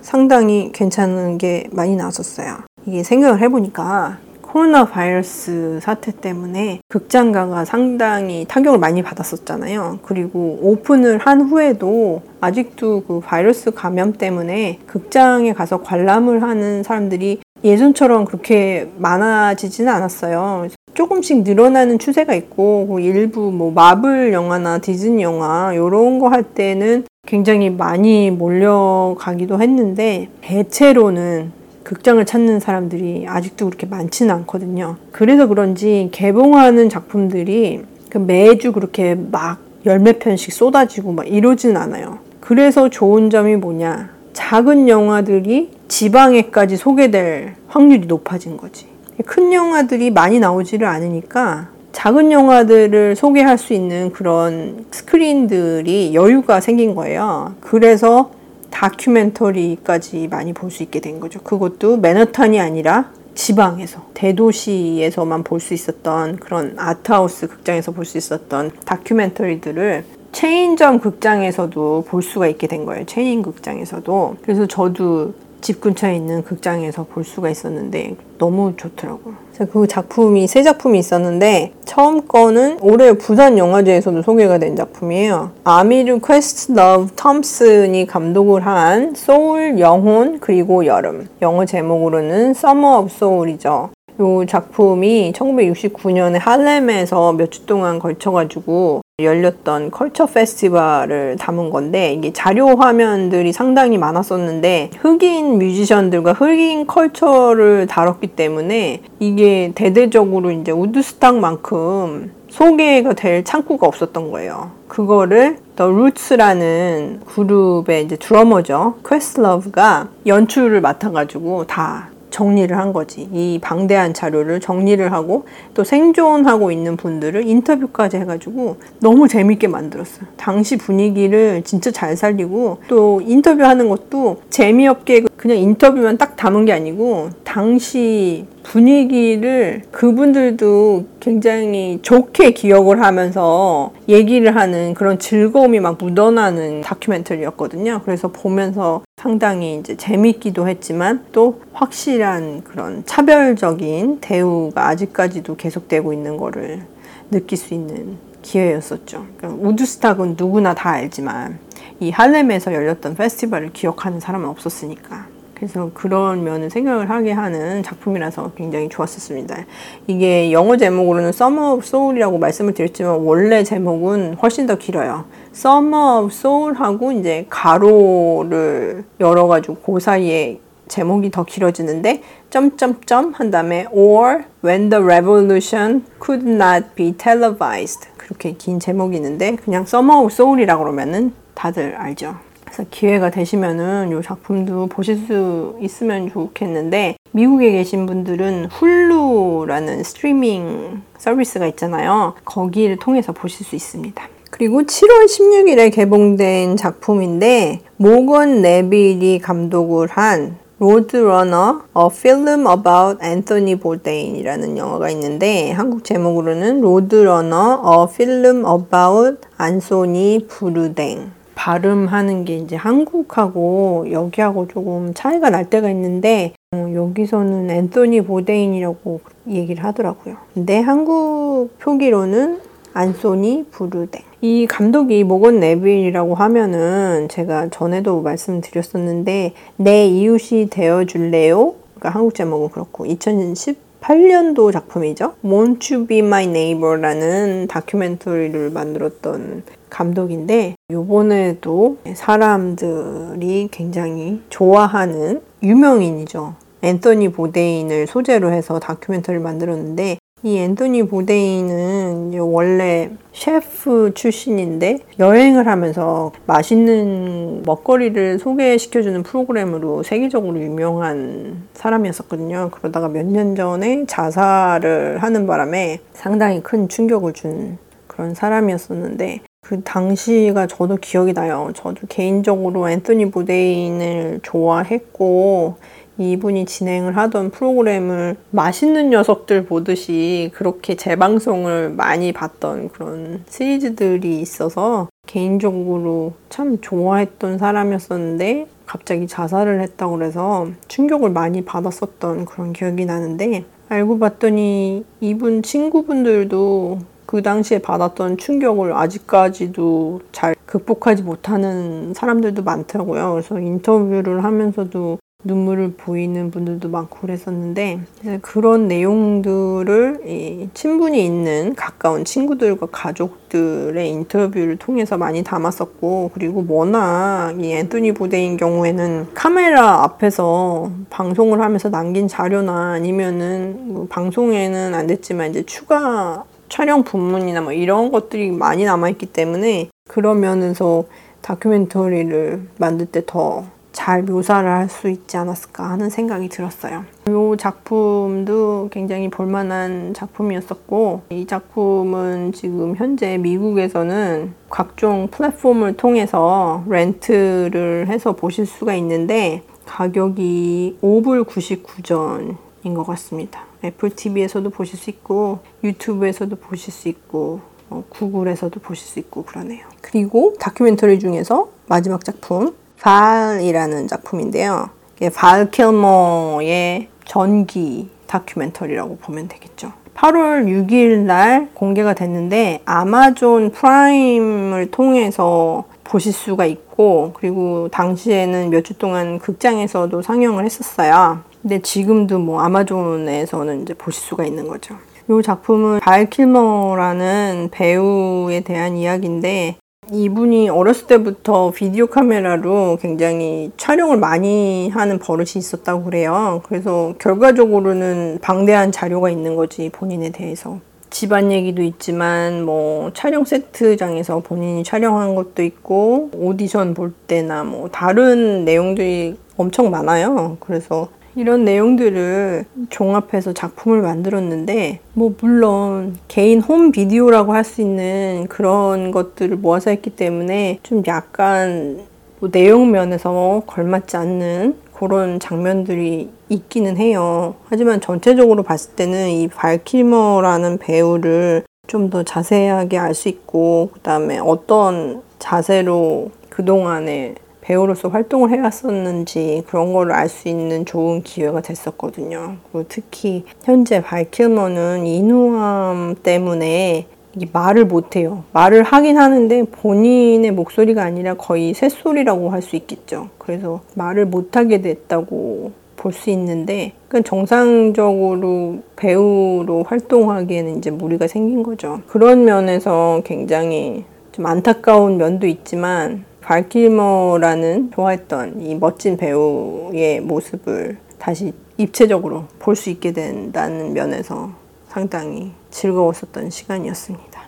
상당히 0.01 0.71
괜찮은 0.74 1.38
게 1.38 1.68
많이 1.71 1.95
나왔었어요. 1.95 2.57
이게 2.86 3.04
생각을 3.04 3.39
해보니까 3.42 4.18
코로나 4.42 4.86
바이러스 4.86 5.80
사태 5.81 6.12
때문에 6.12 6.80
극장가가 6.88 7.65
상당히 7.65 8.45
타격을 8.48 8.80
많이 8.80 9.03
받았었잖아요. 9.03 10.00
그리고 10.01 10.57
오픈을 10.62 11.19
한 11.19 11.42
후에도 11.42 12.21
아직도 12.39 13.03
그 13.07 13.19
바이러스 13.19 13.71
감염 13.71 14.13
때문에 14.13 14.80
극장에 14.88 15.53
가서 15.53 15.81
관람을 15.81 16.42
하는 16.42 16.81
사람들이 16.81 17.42
예전처럼 17.63 18.25
그렇게 18.25 18.89
많아지지는 18.98 19.92
않았어요. 19.92 20.68
조금씩 20.94 21.44
늘어나는 21.44 22.00
추세가 22.00 22.33
있고 22.33 22.88
그 22.88 23.00
일부 23.01 23.51
뭐 23.51 23.71
마블 23.71 24.33
영화나 24.33 24.80
디즈니 24.80 25.21
영화 25.24 25.71
이런 25.74 26.19
거 26.19 26.27
할 26.30 26.44
때는 26.44 27.06
굉장히 27.25 27.69
많이 27.69 28.31
몰려가기도 28.31 29.62
했는데 29.62 30.30
대체로는 30.42 31.51
극장을 31.83 32.24
찾는 32.25 32.59
사람들이 32.59 33.25
아직도 33.27 33.65
그렇게 33.65 33.86
많지는 33.86 34.33
않거든요. 34.36 34.95
그래서 35.12 35.48
그런지 35.48 36.10
개봉하는 36.12 36.89
작품들이 36.89 37.81
그 38.10 38.18
매주 38.18 38.71
그렇게 38.71 39.15
막 39.15 39.60
열몇 39.86 40.19
편씩 40.19 40.51
쏟아지고 40.53 41.13
막 41.13 41.27
이러진 41.27 41.77
않아요. 41.77 42.19
그래서 42.42 42.89
좋은 42.89 43.30
점이 43.30 43.56
뭐냐. 43.57 44.16
작은 44.38 44.88
영화들이 44.88 45.72
지방에까지 45.88 46.78
소개될 46.78 47.56
확률이 47.68 48.06
높아진 48.06 48.56
거지. 48.56 48.86
큰 49.25 49.51
영화들이 49.51 50.12
많이 50.12 50.39
나오지를 50.39 50.86
않으니까 50.86 51.69
작은 51.92 52.31
영화들을 52.31 53.16
소개할 53.16 53.57
수 53.57 53.74
있는 53.74 54.12
그런 54.12 54.86
스크린들이 54.92 56.13
여유가 56.13 56.62
생긴 56.62 56.94
거예요. 56.94 57.56
그래서 57.62 58.30
다큐멘터리까지 58.69 60.28
많이 60.28 60.54
볼 60.54 60.69
수 60.69 60.84
있게 60.84 61.00
된 61.00 61.19
거죠. 61.19 61.39
그것도 61.42 61.98
맨하탄이 61.98 62.60
아니라 62.60 63.10
지방에서 63.34 64.04
대도시에서만 64.13 65.44
볼 65.44 65.60
수 65.60 65.74
있었던 65.74 66.36
그런 66.36 66.75
arthouse 66.77 67.47
극장에서 67.48 67.92
볼 67.92 68.06
수 68.06 68.19
있었던 68.19 68.69
다큐멘터리들을 68.86 70.04
체인점 70.38 71.00
극장에서도 71.00 72.04
볼 72.07 72.22
수가 72.22 72.45
있게 72.45 72.68
된 72.68 72.86
거예요. 72.86 73.07
체인 73.07 73.42
극장에서도. 73.42 74.36
그래서 74.44 74.68
저도 74.68 75.34
집 75.62 75.81
근처에 75.81 76.16
있는 76.16 76.44
극장에서 76.44 77.06
볼 77.06 77.24
수가 77.24 77.50
있었는데 77.50 78.16
너무 78.38 78.74
좋더라고요. 78.78 79.34
그 79.72 79.88
작품이 79.88 80.45
세 80.45 80.62
작품이 80.62 81.00
있었는데 81.00 81.74
처음 81.86 82.28
거는 82.28 82.78
올해 82.81 83.13
부산 83.13 83.57
영화제에서도 83.57 84.22
소개가 84.22 84.60
된 84.60 84.75
작품이에요. 84.75 85.54
아미르 85.63 86.19
퀘스트러브 86.19 87.07
톰슨이 87.16 88.06
감독을 88.06 88.63
한 88.63 89.16
소울, 89.16 89.80
영혼 89.80 90.39
그리고 90.39 90.86
여름. 90.86 91.28
영어 91.42 91.66
제목으로는 91.66 92.51
Summer 92.51 93.00
of 93.00 93.10
Soul이죠. 93.12 93.89
이 94.19 94.45
작품이 94.47 95.33
1969년에 95.35 96.39
할렘에서 96.39 97.33
몇 97.33 97.51
주 97.51 97.65
동안 97.65 97.99
걸쳐가지고 97.99 99.01
열렸던 99.19 99.89
culture 99.89 100.27
festival을 100.27 101.38
담은 101.37 101.69
건데 101.71 102.13
이게 102.13 102.31
자료 102.33 102.75
화면들이 102.75 103.51
상당히 103.51 103.97
많았었는데 103.97 104.91
흑인 104.99 105.57
뮤지션들과 105.57 106.33
흑인 106.33 106.85
culture를 106.85 107.88
다뤘기 107.87 108.27
때문에 108.27 109.01
이게 109.19 109.71
대대적으로 109.73 110.51
이제 110.51 110.71
우드스탁만큼 110.71 112.31
소개가 112.49 113.13
될 113.13 113.43
창구가 113.43 113.87
없었던 113.87 114.31
거예요. 114.31 114.71
그거를 114.87 115.57
The 115.75 115.89
Roots라는 115.89 117.21
그룹의 117.25 118.05
이제 118.05 118.15
드러머죠. 118.17 118.95
퀘스트러브가 119.07 120.09
연출을 120.25 120.81
맡아가지고 120.81 121.65
다 121.65 122.09
정리를 122.38 122.78
한 122.78 122.94
거지. 122.94 123.28
이 123.34 123.57
방대한 123.60 124.13
자료를 124.13 124.60
정리를 124.60 125.12
하고 125.12 125.45
또 125.74 125.84
생존하고 125.84 126.72
있는 126.72 126.95
분들을 126.95 127.48
인터뷰까지 127.48 128.18
해가지고 128.18 128.78
너무 129.00 129.28
재밌게 129.28 129.68
만들었어요. 129.68 130.28
당시 130.38 130.78
분위기를 130.78 131.63
진짜 131.63 131.89
잘 131.89 132.16
살리고 132.16 132.78
또 132.88 133.22
인터뷰하는 133.25 133.89
것도 133.89 134.42
재미없게 134.51 135.24
그냥 135.36 135.57
인터뷰만 135.57 136.19
딱 136.19 136.36
담은 136.36 136.66
게 136.66 136.74
아니고 136.74 137.30
당시 137.44 138.45
분위기를 138.62 139.81
그분들도 139.92 141.06
굉장히 141.19 142.00
좋게 142.04 142.51
기억을 142.51 143.01
하면서 143.01 143.94
얘기를 144.07 144.56
하는 144.56 144.94
그런 144.94 145.18
즐거움이 145.18 145.80
막 145.80 145.98
묻어나는 145.98 146.81
다큐멘터리였거든요. 146.81 148.01
그래서 148.06 148.28
보면서 148.28 149.01
상당히 149.19 149.77
이제 149.79 149.97
재밌기도 149.97 150.67
했지만 150.67 151.25
또 151.31 151.59
확실한 151.73 152.63
그런 152.63 153.03
차별적인 153.03 154.19
대우가 154.21 154.89
아직까지도 154.89 155.55
계속되고 155.55 156.13
있는 156.13 156.38
거를 156.38 156.83
느낄 157.31 157.57
수 157.57 157.74
있는 157.74 158.17
기회였었죠. 158.43 159.25
그러니까 159.38 159.67
우드스탁은 159.67 160.36
누구나 160.38 160.75
다 160.75 160.91
알지만 160.91 161.57
이 162.00 162.12
할렘에서 162.12 162.71
열렸던 162.71 163.15
페스티벌을 163.15 163.74
기억하는 163.74 164.19
사람은 164.19 164.47
없었으니까. 164.50 165.25
그래서 165.55 165.89
그런 165.95 166.43
면을 166.43 166.69
생각을 166.69 167.09
하게 167.09 167.31
하는 167.31 167.81
작품이라서 167.81 168.51
굉장히 168.55 168.88
좋았었습니다. 168.89 169.65
이게 170.05 170.51
영어 170.51 170.77
제목으로는 170.77 171.29
Summer 171.29 171.71
of 171.74 171.83
Soul이라고 171.83 172.38
말씀을 172.38 172.75
드렸지만 172.75 173.13
원래 173.21 173.63
제목은 173.63 174.36
훨씬 174.36 174.67
더 174.67 174.77
길어요. 174.77 175.25
Summer 175.57 176.19
of 176.19 176.27
Soul하고 176.31 177.11
이제 177.13 177.47
가로를 177.49 179.03
열어가지고 179.19 179.77
그 179.77 179.99
사이에 179.99 180.59
제목이 180.87 181.31
더 181.31 181.43
길어지는데 181.43 182.21
점점점 182.51 183.33
한 183.33 183.49
다음에 183.49 183.87
or 183.91 184.43
when 184.63 184.89
the 184.89 185.03
revolution 185.03 186.05
could 186.23 186.47
not 186.47 186.89
be 186.93 187.11
televised 187.13 188.07
그렇게 188.17 188.51
긴 188.51 188.79
제목이 188.79 189.15
있는데 189.15 189.55
그냥 189.55 189.81
Summer 189.81 190.21
of 190.21 190.31
Soul이라고 190.31 190.83
그러면은 190.83 191.33
다들 191.55 191.95
알죠. 191.95 192.35
그래서 192.63 192.83
기회가 192.91 193.31
되시면은 193.31 194.15
이 194.15 194.21
작품도 194.21 194.87
보실 194.87 195.17
수 195.17 195.75
있으면 195.81 196.29
좋겠는데 196.29 197.15
미국에 197.31 197.71
계신 197.71 198.05
분들은 198.05 198.65
훌루라는 198.65 200.03
스트리밍 200.03 201.01
서비스가 201.17 201.65
있잖아요. 201.65 202.35
거기를 202.45 202.97
통해서 202.97 203.31
보실 203.31 203.65
수 203.65 203.75
있습니다. 203.75 204.37
그리고 204.51 204.84
7월 204.84 205.25
16일에 205.25 205.94
개봉된 205.94 206.77
작품인데 206.77 207.82
모건 207.98 208.62
네빌이 208.62 209.39
감독을 209.39 210.08
한 210.08 210.58
Roadrunner, 210.79 211.81
A 211.98 212.08
Film 212.12 212.68
About 212.68 213.24
Anthony 213.24 213.75
Bourdain이라는 213.75 214.77
영화가 214.77 215.10
있는데 215.10 215.72
한국 215.72 216.04
제목으로는 216.04 216.82
Roadrunner, 216.81 217.81
A 217.84 218.13
Film 218.13 218.63
About 218.63 219.48
안소니 219.58 220.46
부르댕 220.48 221.32
발음하는 221.56 222.46
게 222.46 222.58
이제 222.58 222.75
한국하고 222.75 224.12
여기하고 224.12 224.68
조금 224.68 225.16
차이가 225.16 225.50
날 225.50 225.68
때가 225.68 225.89
있는데 225.89 226.54
어, 226.75 226.92
여기서는 226.94 227.72
앤토니 227.72 228.22
보데인이라고 228.22 229.22
얘기를 229.48 229.84
하더라고요. 229.84 230.36
근데 230.54 230.80
한국 230.80 231.70
표기로는 231.80 232.60
안소니 232.94 233.65
부르댕. 233.72 234.22
이 234.41 234.67
감독이 234.67 235.24
모건 235.24 235.60
네빌이라고 235.60 236.36
하면은 236.36 237.27
제가 237.29 237.70
전에도 237.70 238.22
말씀드렸었는데 238.22 239.53
내 239.77 240.06
이웃이 240.08 240.70
되어 240.70 241.06
줄래요? 241.06 241.75
그러니까 241.96 242.10
한국 242.10 242.36
제목은 242.36 242.70
그렇고 242.70 243.06
2010 243.06 243.88
2018년도 244.01 244.72
작품이죠. 244.72 245.34
Won't 245.44 245.94
You 245.94 246.08
Be 246.08 246.20
My 246.20 246.46
Neighbor라는 246.46 247.67
다큐멘터리를 247.67 248.70
만들었던 248.70 249.63
감독인데 249.89 250.75
요번에도 250.91 251.98
사람들이 252.13 253.70
굉장히 253.72 254.41
좋아하는 254.50 255.41
유명인이죠. 255.63 256.56
앤서니 256.82 257.32
보데인을 257.32 258.08
소재로 258.08 258.51
해서 258.51 258.79
다큐멘터리를 258.79 259.44
만들었는데 259.44 260.17
이 260.44 260.60
앤토니 260.60 261.08
보데이는 261.08 262.32
원래 262.39 263.10
셰프 263.34 264.12
출신인데 264.13 265.00
여행을 265.17 265.67
하면서 265.67 266.32
맛있는 266.46 267.63
먹거리를 267.65 268.38
소개시켜주는 268.38 269.24
프로그램으로 269.24 270.03
세계적으로 270.03 270.60
유명한 270.62 271.63
사람이었었거든요. 271.74 272.70
그러다가 272.72 273.10
몇 273.10 273.25
년 273.25 273.56
전에 273.56 274.06
자살을 274.06 275.17
하는 275.24 275.48
바람에 275.48 276.00
상당히 276.13 276.62
큰 276.62 276.88
충격을 276.88 277.34
준 277.34 277.79
그런 278.06 278.36
사람이었었는데 278.36 279.41
그 279.62 279.82
당시가 279.84 280.67
저도 280.67 280.96
기억이 280.98 281.34
나요. 281.34 281.72
저도 281.75 282.08
개인적으로 282.08 282.88
앤토니 282.89 283.32
보데인을 283.32 284.39
좋아했고 284.44 285.75
이분이 286.17 286.65
진행을 286.65 287.15
하던 287.17 287.51
프로그램을 287.51 288.36
맛있는 288.51 289.09
녀석들 289.09 289.65
보듯이 289.65 290.51
그렇게 290.53 290.95
재방송을 290.95 291.91
많이 291.91 292.31
봤던 292.31 292.89
그런 292.89 293.43
시리즈들이 293.47 294.39
있어서 294.41 295.07
개인적으로 295.27 296.33
참 296.50 296.79
좋아했던 296.81 297.57
사람이었었는데 297.57 298.67
갑자기 298.86 299.27
자살을 299.27 299.81
했다고 299.81 300.17
그래서 300.17 300.67
충격을 300.88 301.29
많이 301.29 301.63
받았었던 301.63 302.45
그런 302.45 302.74
기억이 302.74 303.05
나는데 303.05 303.65
알고 303.89 304.19
봤더니 304.19 305.05
이분 305.21 305.62
친구분들도 305.62 307.00
그 307.25 307.41
당시에 307.41 307.79
받았던 307.79 308.38
충격을 308.38 308.93
아직까지도 308.93 310.21
잘 310.31 310.55
극복하지 310.65 311.24
못하는 311.24 312.13
사람들도 312.13 312.63
많더라고요. 312.63 313.31
그래서 313.31 313.59
인터뷰를 313.59 314.43
하면서도 314.43 315.19
눈물을 315.48 315.94
보이는 315.98 316.50
분들도 316.50 316.89
많고 316.89 317.20
그랬었는데 317.20 318.00
그런 318.41 318.88
내용들을 318.88 320.70
친분이 320.74 321.24
있는 321.24 321.75
가까운 321.75 322.25
친구들과 322.25 322.88
가족들의 322.91 324.10
인터뷰를 324.10 324.77
통해서 324.77 325.15
많이 325.17 325.44
담았었고 325.44 326.32
그리고 326.34 326.65
워낙 326.67 327.53
이 327.60 327.72
앤토니 327.72 328.13
보데인 328.13 328.58
경우에는 328.58 329.27
카메라 329.36 330.03
앞에서 330.03 330.91
방송을 331.12 331.62
하면서 331.62 331.89
남긴 331.89 332.27
자료나 332.27 332.94
아니면은 332.94 333.94
뭐 333.94 334.08
방송에는 334.10 334.96
안 334.96 335.06
됐지만 335.06 335.51
이제 335.51 335.63
추가 335.67 336.44
촬영 336.67 337.03
부문이나 337.03 337.62
뭐 337.62 337.74
이런 337.74 338.12
것들이 338.12 338.51
많이 338.51 338.86
남아있기 338.86 339.27
때문에 339.27 339.89
그런 340.10 340.39
면에서 340.39 341.06
다큐멘터리를 341.41 342.67
만들 342.77 343.06
때더 343.06 343.76
잘 343.91 344.24
묘사를 344.24 344.70
할 344.70 344.88
수 344.89 345.10
있지 345.10 345.38
않았을까 345.38 345.89
하는 345.89 346.10
생각이 346.10 346.50
들었어요. 346.50 347.03
이 347.27 347.58
작품도 347.58 348.89
굉장히 348.91 349.29
볼만한 349.29 350.13
작품이었었고 350.13 351.24
이 351.29 351.46
작품은 351.46 352.53
지금 352.53 352.96
현재 352.96 353.38
미국에서는 353.38 354.53
각종 354.70 355.27
플랫폼을 355.29 355.98
통해서 355.98 356.84
렌트를 356.88 358.08
해서 358.08 358.34
보실 358.34 358.65
수가 358.65 358.96
있는데 358.96 359.63
가격이 359.86 361.00
5불 361.01 361.46
99전인 361.46 362.96
것 362.96 363.03
같습니다. 363.06 363.62
애플 363.84 364.10
TV에서도 364.10 364.70
보실 364.70 364.98
수 364.98 365.10
있고 365.10 365.60
유튜브에서도 365.84 366.56
보실 366.56 366.94
수 366.94 367.10
있고 367.10 367.62
어, 367.89 368.03
구글에서도 368.10 368.79
보실 368.79 369.08
수 369.08 369.20
있고 369.20 369.44
그러네요. 369.44 369.86
그리고 370.01 370.53
다큐멘터리 370.60 371.20
중에서 371.20 371.70
마지막 371.88 372.24
작품 372.25 372.75
Val이라는 373.01 374.07
작품인데요. 374.08 374.89
발 375.36 375.72
킬머의 375.72 377.08
전기 377.25 378.10
다큐멘터리라고 378.27 379.18
보면 379.18 379.48
되겠죠. 379.48 379.92
8월 380.16 380.66
6일 380.66 381.20
날 381.20 381.70
공개가 381.74 382.13
됐는데 382.13 382.82
아마존 382.86 383.72
프라임을 383.72 384.89
통해서 384.92 385.84
보실 386.04 386.34
수가 386.34 386.66
있고 386.66 387.34
그리고 387.36 387.88
당시에는 387.89 388.70
몇 388.70 388.84
주 388.84 388.94
동안 388.98 389.38
극장에서도 389.39 390.22
상영을 390.22 390.66
했었어요. 390.66 391.39
근데 391.62 391.80
지금도 391.82 392.39
뭐 392.39 392.62
아마존에서는 392.62 393.82
이제 393.82 393.94
보실 393.94 394.22
수가 394.24 394.46
있는 394.46 394.68
거죠. 394.68 394.96
이 395.30 395.42
작품은 395.44 396.00
발 396.00 396.30
킬머라는 396.30 397.70
배우에 397.72 398.62
대한 398.62 398.96
이야기인데 398.96 399.75
이분이 400.11 400.69
어렸을 400.69 401.07
때부터 401.07 401.71
비디오 401.71 402.07
카메라로 402.07 402.97
굉장히 403.01 403.71
촬영을 403.77 404.17
많이 404.17 404.89
하는 404.89 405.19
버릇이 405.19 405.53
있었다고 405.57 406.03
그래요. 406.05 406.61
그래서 406.67 407.13
결과적으로는 407.19 408.39
방대한 408.41 408.91
자료가 408.91 409.29
있는 409.29 409.55
거지, 409.55 409.89
본인에 409.89 410.29
대해서. 410.29 410.79
집안 411.09 411.51
얘기도 411.51 411.81
있지만, 411.81 412.63
뭐, 412.63 413.11
촬영 413.13 413.45
세트장에서 413.45 414.39
본인이 414.39 414.83
촬영한 414.83 415.35
것도 415.35 415.63
있고, 415.63 416.29
오디션 416.33 416.93
볼 416.93 417.13
때나 417.27 417.63
뭐, 417.63 417.89
다른 417.89 418.65
내용들이 418.65 419.37
엄청 419.57 419.89
많아요. 419.89 420.57
그래서 420.59 421.07
이런 421.38 421.65
내용들을 421.65 422.65
종합해서 422.89 423.53
작품을 423.53 424.01
만들었는데 424.01 425.00
뭐 425.13 425.36
물론 425.39 426.17
개인 426.27 426.62
홈 426.62 426.91
비디오라고 426.91 427.53
할 427.53 427.63
수 427.63 427.82
있는 427.82 428.48
그런 428.50 429.12
것들을 429.12 429.58
모아서 429.58 429.91
했기 429.91 430.10
때문에 430.10 430.79
좀 430.82 431.03
약간 431.06 432.00
뭐 432.39 432.50
내용 432.50 432.89
면에서 432.91 433.62
걸맞지 433.67 434.17
않는 434.17 434.77
그런 434.94 435.39
장면들이 435.39 436.29
있기는 436.50 436.98
해요. 436.98 437.53
하지만 437.70 438.01
전체적으로 438.01 438.63
봤을 438.63 438.96
때는 438.96 439.29
이 439.29 439.48
발키머라는 439.48 440.79
배우를 440.79 441.63
좀 441.88 442.10
더 442.10 442.24
자세하게 442.24 442.98
알 442.98 443.13
수 443.13 443.29
있고 443.29 443.89
그다음에 443.94 444.39
어떤 444.39 445.22
자세로 445.39 446.32
그동안에 446.50 447.36
배우로서 447.67 448.07
활동을 448.07 448.50
해왔었는지 448.51 449.63
그런 449.67 449.91
거를 449.91 450.13
알수 450.13 450.47
있는 450.47 450.86
좋은 450.86 451.21
기회가 451.21 451.59
됐었거든요. 451.59 452.55
특히 452.88 453.43
현재 453.65 454.01
발킬머는 454.01 455.05
인후암 455.05 456.15
때문에 456.24 457.07
말을 457.51 457.86
못해요. 457.86 458.45
말을 458.53 458.83
하긴 458.83 459.17
하는데 459.17 459.63
본인의 459.65 460.51
목소리가 460.51 461.03
아니라 461.03 461.33
거의 461.33 461.74
새소리라고 461.74 462.50
할 462.50 462.62
수 462.62 462.77
있겠죠. 462.77 463.29
그래서 463.38 463.81
말을 463.95 464.25
못하게 464.27 464.81
됐다고 464.81 465.71
볼 465.97 466.13
수 466.13 466.29
있는데, 466.29 466.93
그 467.09 467.21
정상적으로 467.21 468.77
배우로 468.95 469.83
활동하기에는 469.83 470.77
이제 470.77 470.89
무리가 470.89 471.27
생긴 471.27 471.63
거죠. 471.63 472.00
그런 472.07 472.45
면에서 472.45 473.21
굉장히 473.25 474.05
좀 474.31 474.45
안타까운 474.45 475.17
면도 475.17 475.47
있지만, 475.47 476.24
발키머라는 476.48 477.92
좋아했던 477.94 478.62
이 478.62 478.75
멋진 478.75 479.18
배우의 479.18 480.22
모습을 480.22 480.98
다시 481.20 481.51
입체적으로 481.75 482.46
볼 482.58 482.75
수 482.77 482.89
있게 482.89 483.12
된다는 483.12 483.92
면에서 483.94 484.51
상당히 484.88 485.51
즐거웠었던 485.72 486.50
시간이었습니다. 486.50 487.42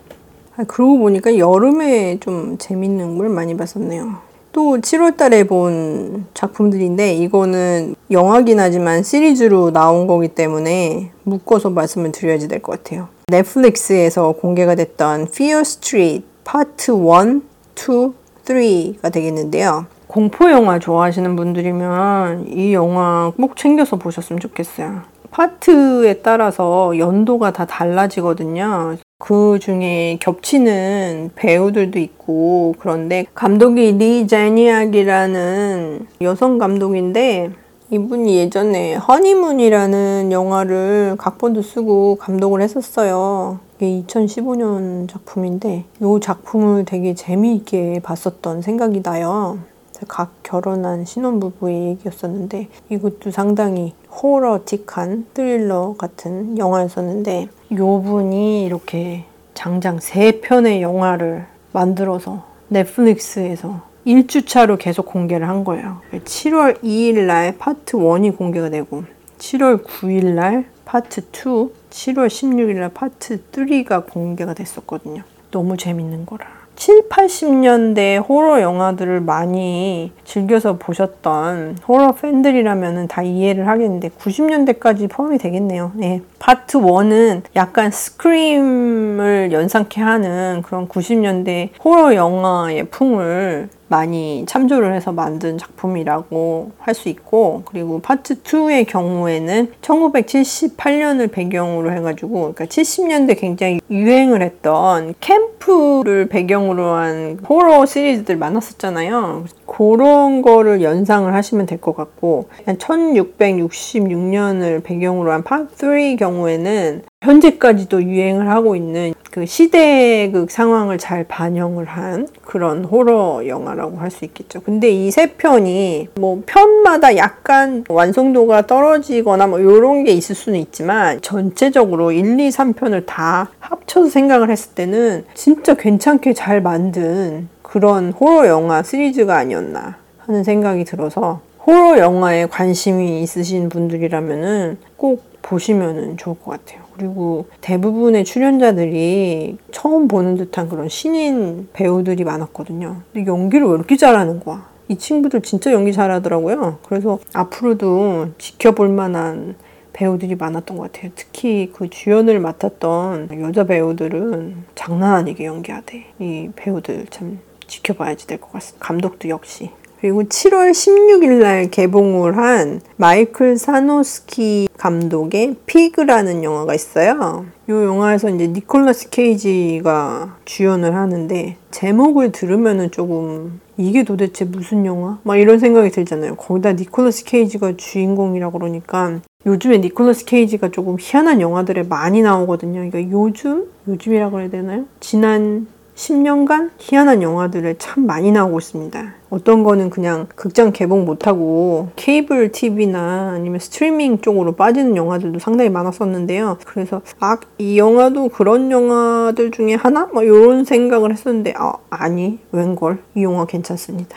아, 0.56 0.64
그러고 0.64 0.98
보니까 0.98 1.38
여름에 1.38 2.18
좀 2.20 2.58
재밌는 2.58 3.16
걸 3.16 3.30
많이 3.30 3.56
봤었네요. 3.56 4.16
또 4.52 4.76
7월 4.78 5.16
달에 5.16 5.44
본 5.44 6.26
작품들인데 6.34 7.14
이거는 7.14 7.94
영화긴 8.10 8.60
하지만 8.60 9.02
시리즈로 9.02 9.70
나온 9.72 10.06
거기 10.08 10.28
때문에 10.28 11.10
묶어서 11.22 11.70
말씀을 11.70 12.12
드려야지 12.12 12.48
될 12.48 12.60
것 12.60 12.72
같아요. 12.82 13.08
넷플릭스에서 13.28 14.32
공개가 14.32 14.74
됐던 14.74 15.22
Fear 15.32 15.60
Street 15.62 16.24
파트 16.44 16.90
1, 16.90 17.40
2, 17.76 18.12
3가 18.54 19.12
되겠는데요. 19.12 19.86
공포 20.06 20.50
영화 20.50 20.78
좋아하시는 20.78 21.36
분들이면 21.36 22.48
이 22.48 22.74
영화 22.74 23.32
꼭 23.36 23.56
챙겨서 23.56 23.96
보셨으면 23.96 24.40
좋겠어요. 24.40 25.02
파트에 25.30 26.14
따라서 26.14 26.98
연도가 26.98 27.52
다 27.52 27.64
달라지거든요. 27.64 28.96
그 29.18 29.58
중에 29.60 30.18
겹치는 30.20 31.30
배우들도 31.36 31.98
있고 32.00 32.74
그런데 32.80 33.26
감독이 33.34 33.92
리 33.92 34.26
제니악이라는 34.26 36.06
여성 36.22 36.58
감독인데 36.58 37.50
이분이 37.92 38.36
예전에 38.36 38.94
허니문이라는 38.94 40.30
영화를 40.30 41.16
각본도 41.18 41.62
쓰고 41.62 42.18
감독을 42.20 42.62
했었어요. 42.62 43.58
이게 43.76 44.02
2015년 44.06 45.08
작품인데 45.08 45.86
이 46.00 46.18
작품을 46.22 46.84
되게 46.84 47.14
재미있게 47.14 48.00
봤었던 48.04 48.62
생각이 48.62 49.02
나요. 49.02 49.58
갓 50.06 50.30
결혼한 50.44 51.04
신혼부부의 51.04 51.88
얘기였었는데 51.88 52.68
이것도 52.90 53.32
상당히 53.32 53.92
호러틱한 54.10 55.26
스릴러 55.34 55.96
같은 55.98 56.58
영화였었는데 56.58 57.48
요 57.76 58.02
분이 58.02 58.64
이렇게 58.64 59.24
장장 59.54 59.98
세 59.98 60.40
편의 60.40 60.80
영화를 60.80 61.46
만들어서 61.72 62.44
넷플릭스에서 62.68 63.89
1주차로 64.06 64.78
계속 64.78 65.06
공개를 65.06 65.48
한 65.48 65.64
거예요. 65.64 66.00
7월 66.12 66.82
2일 66.82 67.26
날 67.26 67.56
파트 67.58 67.96
1이 67.96 68.36
공개가 68.36 68.70
되고 68.70 69.04
7월 69.38 69.84
9일 69.84 70.34
날 70.34 70.66
파트 70.84 71.20
2, 71.20 71.70
7월 71.90 72.26
16일 72.26 72.76
날 72.76 72.90
파트 72.90 73.40
3가 73.52 74.10
공개가 74.10 74.54
됐었거든요. 74.54 75.22
너무 75.50 75.76
재밌는 75.76 76.26
거라. 76.26 76.60
7, 76.76 77.08
80년대 77.10 78.26
호러 78.26 78.62
영화들을 78.62 79.20
많이 79.20 80.12
즐겨서 80.24 80.78
보셨던 80.78 81.76
호러 81.86 82.12
팬들이라면 82.12 83.06
다 83.06 83.22
이해를 83.22 83.68
하겠는데 83.68 84.08
90년대까지 84.08 85.10
포함이 85.10 85.36
되겠네요. 85.36 85.92
네. 85.94 86.22
파트 86.38 86.78
1은 86.78 87.42
약간 87.54 87.90
스크림을 87.90 89.50
연상케 89.52 90.00
하는 90.00 90.62
그런 90.62 90.88
90년대 90.88 91.68
호러 91.84 92.14
영화의 92.14 92.84
풍을 92.84 93.68
많이 93.90 94.44
참조를 94.46 94.94
해서 94.94 95.10
만든 95.12 95.58
작품이라고 95.58 96.70
할 96.78 96.94
수 96.94 97.08
있고 97.08 97.62
그리고 97.64 98.00
파트 98.00 98.42
2의 98.42 98.86
경우에는 98.86 99.72
1978년을 99.82 101.30
배경으로 101.32 101.92
해가지고 101.92 102.52
그러니까 102.54 102.64
70년대 102.66 103.38
굉장히 103.38 103.80
유행을 103.90 104.42
했던 104.42 105.14
캠프를 105.20 106.26
배경으로 106.28 106.92
한 106.92 107.38
호러 107.48 107.84
시리즈들 107.86 108.36
많았었잖아요. 108.36 109.44
그런 109.66 110.42
거를 110.42 110.82
연상을 110.82 111.32
하시면 111.32 111.66
될 111.66 111.80
것 111.80 111.96
같고 111.96 112.48
1666년을 112.66 114.82
배경으로 114.84 115.32
한 115.32 115.42
파트 115.42 115.74
3 115.76 116.16
경우에는 116.16 117.02
현재까지도 117.40 118.02
유행을 118.02 118.48
하고 118.48 118.74
있는 118.74 119.12
그 119.30 119.44
시대의 119.44 120.32
그 120.32 120.46
상황을 120.48 120.96
잘 120.96 121.22
반영을 121.24 121.84
한 121.84 122.26
그런 122.42 122.82
호러 122.84 123.46
영화라고 123.46 123.98
할 123.98 124.10
수 124.10 124.24
있겠죠. 124.24 124.60
근데 124.60 124.88
이 124.90 125.10
세 125.10 125.26
편이 125.34 126.08
뭐 126.14 126.42
편마다 126.46 127.16
약간 127.16 127.84
완성도가 127.90 128.66
떨어지거나 128.66 129.46
뭐 129.48 129.58
이런 129.60 130.04
게 130.04 130.12
있을 130.12 130.34
수는 130.34 130.58
있지만 130.60 131.20
전체적으로 131.20 132.10
1, 132.10 132.40
2, 132.40 132.48
3편을 132.48 133.04
다 133.04 133.50
합쳐서 133.60 134.08
생각을 134.08 134.50
했을 134.50 134.74
때는 134.74 135.24
진짜 135.34 135.74
괜찮게 135.74 136.32
잘 136.32 136.62
만든 136.62 137.48
그런 137.62 138.12
호러 138.12 138.48
영화 138.48 138.82
시리즈가 138.82 139.36
아니었나 139.36 139.96
하는 140.20 140.42
생각이 140.42 140.84
들어서 140.84 141.42
호러 141.66 141.98
영화에 141.98 142.46
관심이 142.46 143.22
있으신 143.22 143.68
분들이라면은 143.68 144.78
꼭 144.96 145.29
보시면 145.42 146.16
좋을 146.16 146.36
것 146.38 146.50
같아요. 146.52 146.82
그리고 146.96 147.46
대부분의 147.60 148.24
출연자들이 148.24 149.56
처음 149.72 150.06
보는 150.08 150.36
듯한 150.36 150.68
그런 150.68 150.88
신인 150.88 151.68
배우들이 151.72 152.24
많았거든요. 152.24 153.02
근데 153.12 153.30
연기를 153.30 153.66
왜 153.66 153.74
이렇게 153.74 153.96
잘하는 153.96 154.40
거야? 154.40 154.68
이 154.88 154.96
친구들 154.98 155.40
진짜 155.42 155.72
연기 155.72 155.92
잘하더라고요. 155.92 156.78
그래서 156.88 157.18
앞으로도 157.32 158.30
지켜볼 158.38 158.88
만한 158.88 159.54
배우들이 159.92 160.34
많았던 160.36 160.76
것 160.76 160.92
같아요. 160.92 161.10
특히 161.14 161.70
그 161.72 161.88
주연을 161.90 162.40
맡았던 162.40 163.28
여자 163.40 163.64
배우들은 163.64 164.64
장난 164.74 165.14
아니게 165.14 165.44
연기하대. 165.46 166.04
이 166.18 166.48
배우들 166.56 167.06
참 167.10 167.38
지켜봐야지 167.66 168.26
될 168.26 168.40
것 168.40 168.50
같습니다. 168.52 168.84
감독도 168.86 169.28
역시. 169.28 169.70
그리고 170.00 170.22
7월 170.22 170.70
16일 170.70 171.42
날 171.42 171.70
개봉을 171.70 172.38
한 172.38 172.80
마이클 172.96 173.58
사노스키 173.58 174.68
감독의 174.78 175.56
피그라는 175.66 176.42
영화가 176.42 176.74
있어요. 176.74 177.44
이 177.68 177.72
영화에서 177.72 178.30
이제 178.30 178.46
니콜라스 178.46 179.10
케이지가 179.10 180.38
주연을 180.46 180.94
하는데 180.94 181.56
제목을 181.70 182.32
들으면은 182.32 182.90
조금 182.90 183.60
이게 183.76 184.02
도대체 184.02 184.46
무슨 184.46 184.86
영화? 184.86 185.18
막 185.22 185.36
이런 185.36 185.58
생각이 185.58 185.90
들잖아요. 185.90 186.36
거기다 186.36 186.72
니콜라스 186.72 187.24
케이지가 187.24 187.74
주인공이라 187.76 188.52
그러니까 188.52 189.20
요즘에 189.44 189.78
니콜라스 189.78 190.24
케이지가 190.24 190.70
조금 190.70 190.96
희한한 190.98 191.42
영화들에 191.42 191.82
많이 191.82 192.22
나오거든요. 192.22 192.88
그러니까 192.90 193.02
요즘? 193.10 193.66
요즘이라고 193.86 194.40
해야 194.40 194.48
되나요? 194.48 194.86
지난 195.00 195.66
10년간 196.00 196.70
희한한 196.78 197.20
영화들을 197.20 197.76
참 197.78 198.06
많이 198.06 198.32
나오고 198.32 198.58
있습니다. 198.58 199.14
어떤 199.28 199.62
거는 199.62 199.90
그냥 199.90 200.28
극장 200.34 200.72
개봉 200.72 201.04
못하고 201.04 201.90
케이블 201.94 202.50
TV나 202.50 203.32
아니면 203.34 203.60
스트리밍 203.60 204.22
쪽으로 204.22 204.52
빠지는 204.52 204.96
영화들도 204.96 205.38
상당히 205.40 205.68
많았었는데요. 205.68 206.56
그래서 206.64 207.02
아, 207.20 207.36
이 207.58 207.78
영화도 207.78 208.28
그런 208.28 208.70
영화들 208.70 209.50
중에 209.50 209.74
하나? 209.74 210.06
뭐 210.06 210.22
이런 210.22 210.64
생각을 210.64 211.12
했었는데 211.12 211.52
아, 211.58 211.74
아니, 211.90 212.38
웬걸. 212.50 212.98
이 213.14 213.22
영화 213.22 213.44
괜찮습니다. 213.44 214.16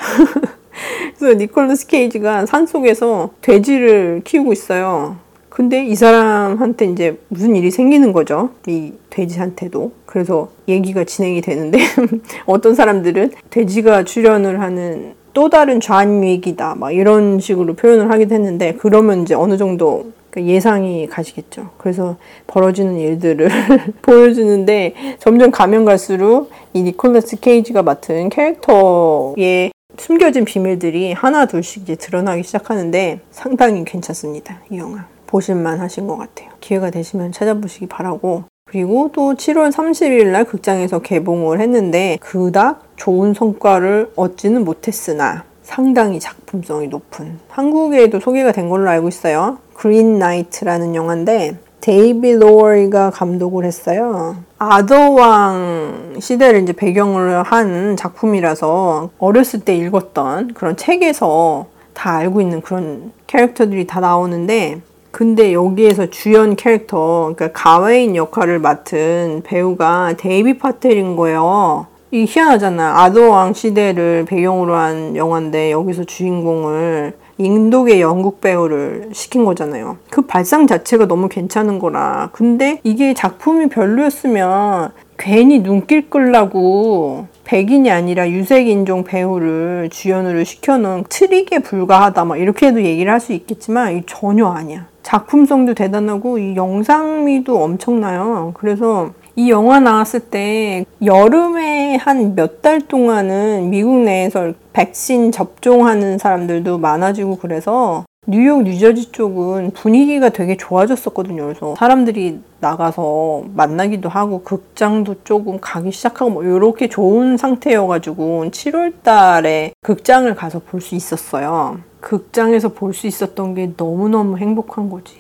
그래서 1.20 1.38
니콜라스 1.38 1.88
케이지가 1.88 2.46
산속에서 2.46 3.32
돼지를 3.42 4.22
키우고 4.24 4.54
있어요. 4.54 5.18
근데 5.54 5.86
이 5.86 5.94
사람한테 5.94 6.86
이제 6.86 7.20
무슨 7.28 7.56
일이 7.56 7.70
생기는 7.70 8.12
거죠. 8.12 8.50
이 8.66 8.92
돼지한테도. 9.12 9.92
그래서 10.08 10.50
얘기가 10.68 11.04
진행이 11.04 11.42
되는데 11.42 11.78
어떤 12.48 12.74
사람들은 12.74 13.34
돼지가 13.52 14.04
출연을 14.04 14.62
하는 14.62 15.14
또 15.32 15.50
다른 15.50 15.80
좌익이다. 15.80 16.74
막 16.74 16.92
이런 16.92 17.40
식으로 17.40 17.76
표현을 17.76 18.10
하기도 18.10 18.34
했는데 18.34 18.74
그러면 18.80 19.22
이제 19.22 19.36
어느 19.36 19.56
정도 19.56 20.12
그 20.32 20.42
예상이 20.42 21.06
가시겠죠. 21.06 21.70
그래서 21.78 22.18
벌어지는 22.48 22.98
일들을 22.98 23.48
보여주는데 24.02 24.96
점점 25.20 25.52
가면 25.52 25.86
갈수록 25.86 26.50
이 26.74 26.82
니콜라스 26.82 27.40
케이지가 27.42 27.84
맡은 27.84 28.30
캐릭터의 28.30 29.72
숨겨진 30.00 30.46
비밀들이 30.46 31.14
하나 31.14 31.46
둘씩 31.46 31.84
이제 31.84 31.96
드러나기 31.96 32.42
시작하는데 32.42 33.20
상당히 33.30 33.86
괜찮습니다. 33.86 34.60
이 34.72 34.80
영화. 34.80 35.13
보실만 35.34 35.80
하신 35.80 36.06
것 36.06 36.16
같아요. 36.16 36.50
기회가 36.62 36.92
되시면 36.92 37.32
찾아보시기 37.32 37.88
바라고. 37.88 38.44
그리고 38.66 39.10
또 39.12 39.34
7월 39.34 39.72
30일 39.72 40.28
날 40.28 40.46
극장에서 40.46 41.00
개봉을 41.00 41.60
했는데 41.60 42.18
그닥 42.22 42.84
좋은 42.96 43.34
성과를 43.34 44.12
얻지는 44.16 44.64
못했으나 44.64 45.44
상당히 45.64 46.20
작품성이 46.20 46.88
높은 46.88 47.40
한국에도 47.50 48.20
소개가 48.20 48.52
된 48.52 48.70
걸로 48.70 48.90
알고 48.90 49.08
있어요. 49.08 49.58
그린 49.74 50.20
나이트라는 50.20 50.94
영화인데 50.94 51.58
데이빗 51.82 52.34
로워리가 52.34 53.10
감독을 53.10 53.66
했어요. 53.66 54.38
아더왕 54.60 56.18
시대를 56.20 56.62
이제 56.62 56.74
배경으로 56.74 57.44
한 57.44 57.98
작품이라서 57.98 59.10
어렸을 59.18 59.62
때 59.62 59.76
읽었던 59.76 60.54
그런 60.54 60.78
책에서 60.78 61.66
다 61.94 62.18
알고 62.18 62.40
있는 62.40 62.62
그런 62.62 63.12
캐릭터들이 63.28 63.88
다 63.88 64.00
나오는데 64.00 64.82
근데 65.14 65.54
여기에서 65.54 66.10
주연 66.10 66.56
캐릭터, 66.56 67.32
그러니까 67.36 67.52
가웨인 67.52 68.16
역할을 68.16 68.58
맡은 68.58 69.44
배우가 69.46 70.16
데브 70.18 70.58
파텔인 70.58 71.16
거예요. 71.16 71.86
이 72.10 72.26
희한하잖아. 72.28 73.04
아더왕 73.04 73.54
시대를 73.54 74.26
배경으로 74.26 74.74
한 74.76 75.16
영화인데 75.16 75.72
여기서 75.72 76.06
주인공을 76.06 77.14
인도계 77.38 78.02
영국 78.02 78.42
배우를 78.42 79.10
시킨 79.14 79.46
거잖아요. 79.46 79.98
그 80.10 80.24
발상 80.24 80.66
자체가 80.66 81.08
너무 81.08 81.30
괜찮은 81.30 81.78
거라. 81.78 82.30
근데 82.32 82.80
이게 82.84 83.14
작품이 83.14 83.70
별로였으면 83.70 84.94
괜히 85.18 85.60
눈길 85.60 86.10
끌라고 86.10 87.28
백인이 87.44 87.92
아니라 87.92 88.28
유색인종 88.32 89.04
배우를 89.04 89.90
주연으로 89.92 90.44
시켜놓은 90.44 91.04
트릭에 91.08 91.60
불과하다 91.60 92.26
막 92.26 92.40
이렇게 92.40 92.74
도 92.74 92.82
얘기를 92.84 93.12
할 93.12 93.20
수 93.20 93.32
있겠지만 93.34 94.02
전혀 94.08 94.48
아니야. 94.48 94.88
작품성도 95.04 95.74
대단하고 95.74 96.38
이 96.40 96.56
영상미도 96.56 97.62
엄청나요. 97.62 98.52
그래서 98.56 99.12
이 99.36 99.50
영화 99.50 99.80
나왔을 99.80 100.20
때 100.20 100.86
여름에 101.04 101.96
한 101.98 102.36
몇 102.36 102.62
달 102.62 102.80
동안은 102.82 103.70
미국 103.70 104.00
내에서 104.04 104.54
백신 104.74 105.32
접종하는 105.32 106.18
사람들도 106.18 106.78
많아지고 106.78 107.38
그래서 107.38 108.06
뉴욕, 108.26 108.64
뉴저지 108.64 109.12
쪽은 109.12 109.72
분위기가 109.72 110.30
되게 110.30 110.56
좋아졌었거든요. 110.56 111.44
그래서 111.44 111.76
사람들이 111.78 112.40
나가서 112.62 113.44
만나기도 113.54 114.08
하고 114.08 114.44
극장도 114.44 115.16
조금 115.26 115.58
가기 115.60 115.92
시작하고 115.92 116.32
뭐 116.32 116.44
이렇게 116.44 116.88
좋은 116.88 117.36
상태여가지고 117.36 118.46
7월 118.46 118.94
달에 119.04 119.74
극장을 119.82 120.34
가서 120.36 120.60
볼 120.60 120.80
수 120.80 120.96
있었어요. 120.96 121.80
극장에서 122.04 122.70
볼 122.70 122.94
수 122.94 123.08
있었던 123.08 123.56
게 123.56 123.72
너무너무 123.78 124.38
행복한 124.38 124.90
거지. 124.90 125.16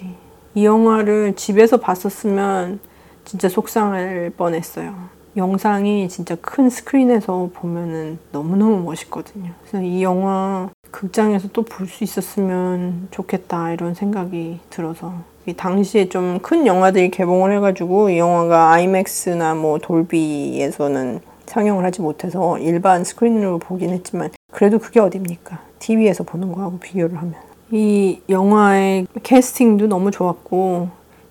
이 0.53 0.65
영화를 0.65 1.33
집에서 1.35 1.77
봤었으면 1.77 2.79
진짜 3.25 3.47
속상할 3.49 4.33
뻔했어요. 4.37 4.93
영상이 5.35 6.09
진짜 6.09 6.35
큰 6.41 6.69
스크린에서 6.69 7.49
보면은 7.53 8.19
너무너무 8.31 8.83
멋있거든요. 8.83 9.51
그래서 9.65 9.83
이 9.83 10.03
영화 10.03 10.69
극장에서 10.91 11.47
또 11.53 11.63
볼 11.63 11.87
수 11.87 12.03
있었으면 12.03 13.07
좋겠다 13.09 13.71
이런 13.71 13.95
생각이 13.95 14.59
들어서 14.69 15.13
당시에 15.57 16.09
좀 16.09 16.39
큰 16.43 16.67
영화들이 16.67 17.09
개봉을 17.09 17.51
해가지고 17.55 18.09
이 18.09 18.17
영화가 18.19 18.71
아이맥스나 18.73 19.55
뭐 19.55 19.79
돌비에서는 19.79 21.21
상영을 21.47 21.83
하지 21.83 22.01
못해서 22.01 22.59
일반 22.59 23.03
스크린으로 23.03 23.57
보긴 23.59 23.89
했지만 23.91 24.29
그래도 24.53 24.79
그게 24.79 24.99
어딥니까? 24.99 25.59
TV에서 25.79 26.23
보는 26.23 26.51
거하고 26.51 26.79
비교를 26.79 27.17
하면 27.17 27.33
이 27.71 28.21
영화의 28.29 29.07
캐스팅도 29.23 29.87
너무 29.87 30.11
좋았고 30.11 30.89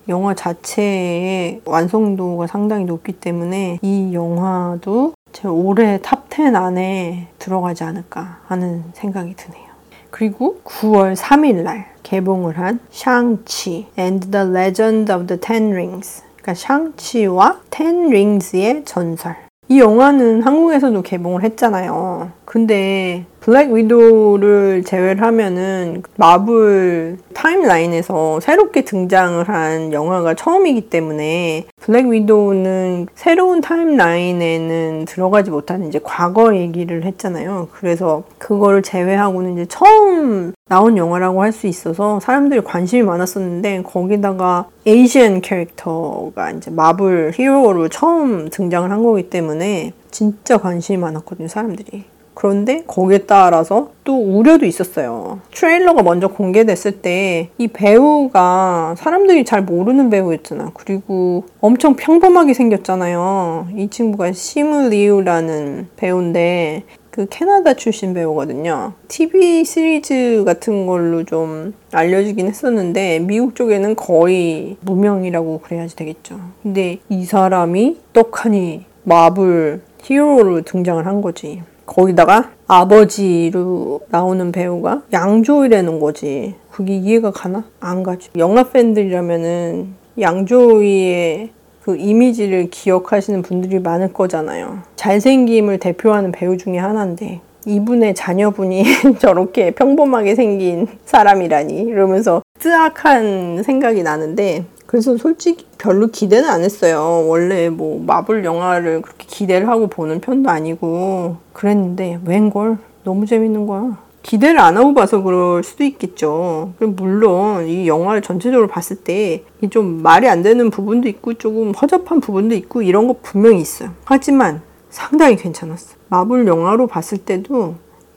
영화 0.09 0.33
자체의 0.33 1.61
완성도가 1.63 2.47
상당히 2.47 2.83
높기 2.83 3.13
때문에 3.13 3.79
이 3.81 4.13
영화도 4.13 5.13
제 5.31 5.47
올해 5.47 5.99
탑10 5.99 6.55
안에 6.55 7.29
들어가지 7.39 7.83
않을까 7.85 8.39
하는 8.45 8.83
생각이 8.93 9.35
드네요. 9.35 9.63
그리고 10.11 10.59
9월 10.65 11.15
3일 11.15 11.63
날 11.63 11.87
개봉을 12.03 12.59
한 12.59 12.79
샹치 12.91 13.87
and 13.97 14.29
the 14.29 14.47
Legend 14.47 15.11
of 15.11 15.25
the 15.25 15.39
Ten 15.39 15.71
Rings 15.71 16.23
그러니까 16.35 16.53
샹치와 16.53 17.61
텐 17.69 18.09
링스의 18.09 18.83
전설 18.85 19.37
이 19.69 19.79
영화는 19.79 20.41
한국에서도 20.43 21.01
개봉을 21.01 21.43
했잖아요. 21.43 22.31
근데 22.45 23.25
블랙 23.43 23.73
위도우를 23.73 24.83
제외를 24.85 25.21
하면은 25.21 26.01
마블 26.15 27.17
타임라인에서 27.33 28.39
새롭게 28.39 28.85
등장을 28.85 29.49
한 29.49 29.91
영화가 29.91 30.35
처음이기 30.35 30.89
때문에 30.89 31.65
블랙 31.81 32.05
위도우는 32.07 33.07
새로운 33.15 33.59
타임라인에는 33.59 35.03
들어가지 35.03 35.51
못하는 35.51 35.89
이제 35.89 35.99
과거 36.01 36.55
얘기를 36.55 37.03
했잖아요. 37.03 37.67
그래서 37.73 38.23
그거를 38.37 38.81
제외하고는 38.81 39.53
이제 39.53 39.65
처음 39.65 40.53
나온 40.69 40.95
영화라고 40.95 41.41
할 41.43 41.51
수 41.51 41.67
있어서 41.67 42.21
사람들이 42.21 42.61
관심이 42.61 43.03
많았었는데 43.03 43.83
거기다가 43.83 44.67
에이시안 44.87 45.41
캐릭터가 45.41 46.51
이제 46.51 46.71
마블 46.71 47.33
히어로로 47.35 47.89
처음 47.89 48.49
등장을 48.49 48.89
한 48.89 49.03
거기 49.03 49.29
때문에 49.29 49.91
진짜 50.11 50.57
관심이 50.57 50.97
많았거든요, 50.97 51.49
사람들이. 51.49 52.12
그런데 52.33 52.83
거기에 52.87 53.19
따라서 53.19 53.91
또 54.03 54.17
우려도 54.17 54.65
있었어요. 54.65 55.39
트레일러가 55.51 56.03
먼저 56.03 56.27
공개됐을 56.27 57.01
때 57.01 57.49
이 57.57 57.67
배우가 57.67 58.95
사람들이 58.97 59.45
잘 59.45 59.63
모르는 59.63 60.09
배우였잖아. 60.09 60.71
그리고 60.73 61.45
엄청 61.61 61.95
평범하게 61.95 62.53
생겼잖아요. 62.53 63.67
이 63.75 63.89
친구가 63.89 64.31
시무 64.33 64.89
리우라는 64.89 65.87
배우인데 65.95 66.83
그 67.09 67.27
캐나다 67.29 67.75
출신 67.75 68.13
배우거든요. 68.13 68.93
TV 69.07 69.63
시리즈 69.65 70.43
같은 70.45 70.87
걸로 70.87 71.23
좀 71.23 71.73
알려지긴 71.91 72.47
했었는데 72.47 73.19
미국 73.19 73.55
쪽에는 73.55 73.95
거의 73.95 74.77
무명이라고 74.81 75.59
그래야지 75.59 75.95
되겠죠. 75.95 76.39
근데 76.63 76.97
이 77.09 77.23
사람이 77.25 77.97
떡하니 78.13 78.85
마블 79.03 79.81
히어로로 80.01 80.63
등장을 80.63 81.05
한 81.05 81.21
거지. 81.21 81.61
거기다가 81.85 82.51
아버지로 82.67 84.01
나오는 84.09 84.51
배우가 84.51 85.03
양조이라는 85.11 85.99
거지. 85.99 86.55
그게 86.71 86.95
이해가 86.95 87.31
가나? 87.31 87.65
안 87.79 88.03
가죠. 88.03 88.31
영화 88.37 88.63
팬들이라면은 88.63 89.93
양조이의 90.19 91.49
그 91.83 91.97
이미지를 91.97 92.69
기억하시는 92.69 93.41
분들이 93.41 93.79
많을 93.79 94.13
거잖아요. 94.13 94.79
잘생김을 94.95 95.79
대표하는 95.79 96.31
배우 96.31 96.57
중에 96.57 96.77
하나인데 96.77 97.41
이분의 97.65 98.15
자녀분이 98.15 98.83
저렇게 99.19 99.71
평범하게 99.71 100.35
생긴 100.35 100.87
사람이라니 101.05 101.81
이러면서 101.81 102.41
뜨악한 102.59 103.63
생각이 103.63 104.03
나는데 104.03 104.65
그래서 104.93 105.17
솔직히 105.17 105.65
별로 105.79 106.05
기대는 106.05 106.47
안 106.47 106.61
했어요. 106.63 107.25
원래 107.27 107.67
뭐 107.69 107.99
마블 108.05 108.45
영화를 108.45 109.01
그렇게 109.01 109.25
기대를 109.25 109.67
하고 109.67 109.87
보는 109.87 110.21
편도 110.21 110.51
아니고 110.51 111.37
그랬는데 111.51 112.19
웬걸 112.23 112.77
너무 113.03 113.25
재밌는 113.25 113.65
거야. 113.65 113.97
기대를 114.21 114.59
안 114.59 114.77
하고 114.77 114.93
봐서 114.93 115.23
그럴 115.23 115.63
수도 115.63 115.83
있겠죠. 115.83 116.73
물론 116.77 117.65
이 117.65 117.87
영화를 117.87 118.21
전체적으로 118.21 118.67
봤을 118.67 118.97
때 118.97 119.43
좀 119.71 120.03
말이 120.03 120.27
안 120.27 120.43
되는 120.43 120.69
부분도 120.69 121.07
있고 121.07 121.33
조금 121.33 121.71
허접한 121.71 122.19
부분도 122.19 122.53
있고 122.53 122.83
이런 122.83 123.07
거 123.07 123.15
분명히 123.23 123.61
있어요. 123.61 123.89
하지만 124.05 124.61
상당히 124.91 125.37
괜찮았어. 125.37 125.95
마블 126.09 126.45
영화로 126.45 126.85
봤을 126.85 127.17
때도 127.17 127.73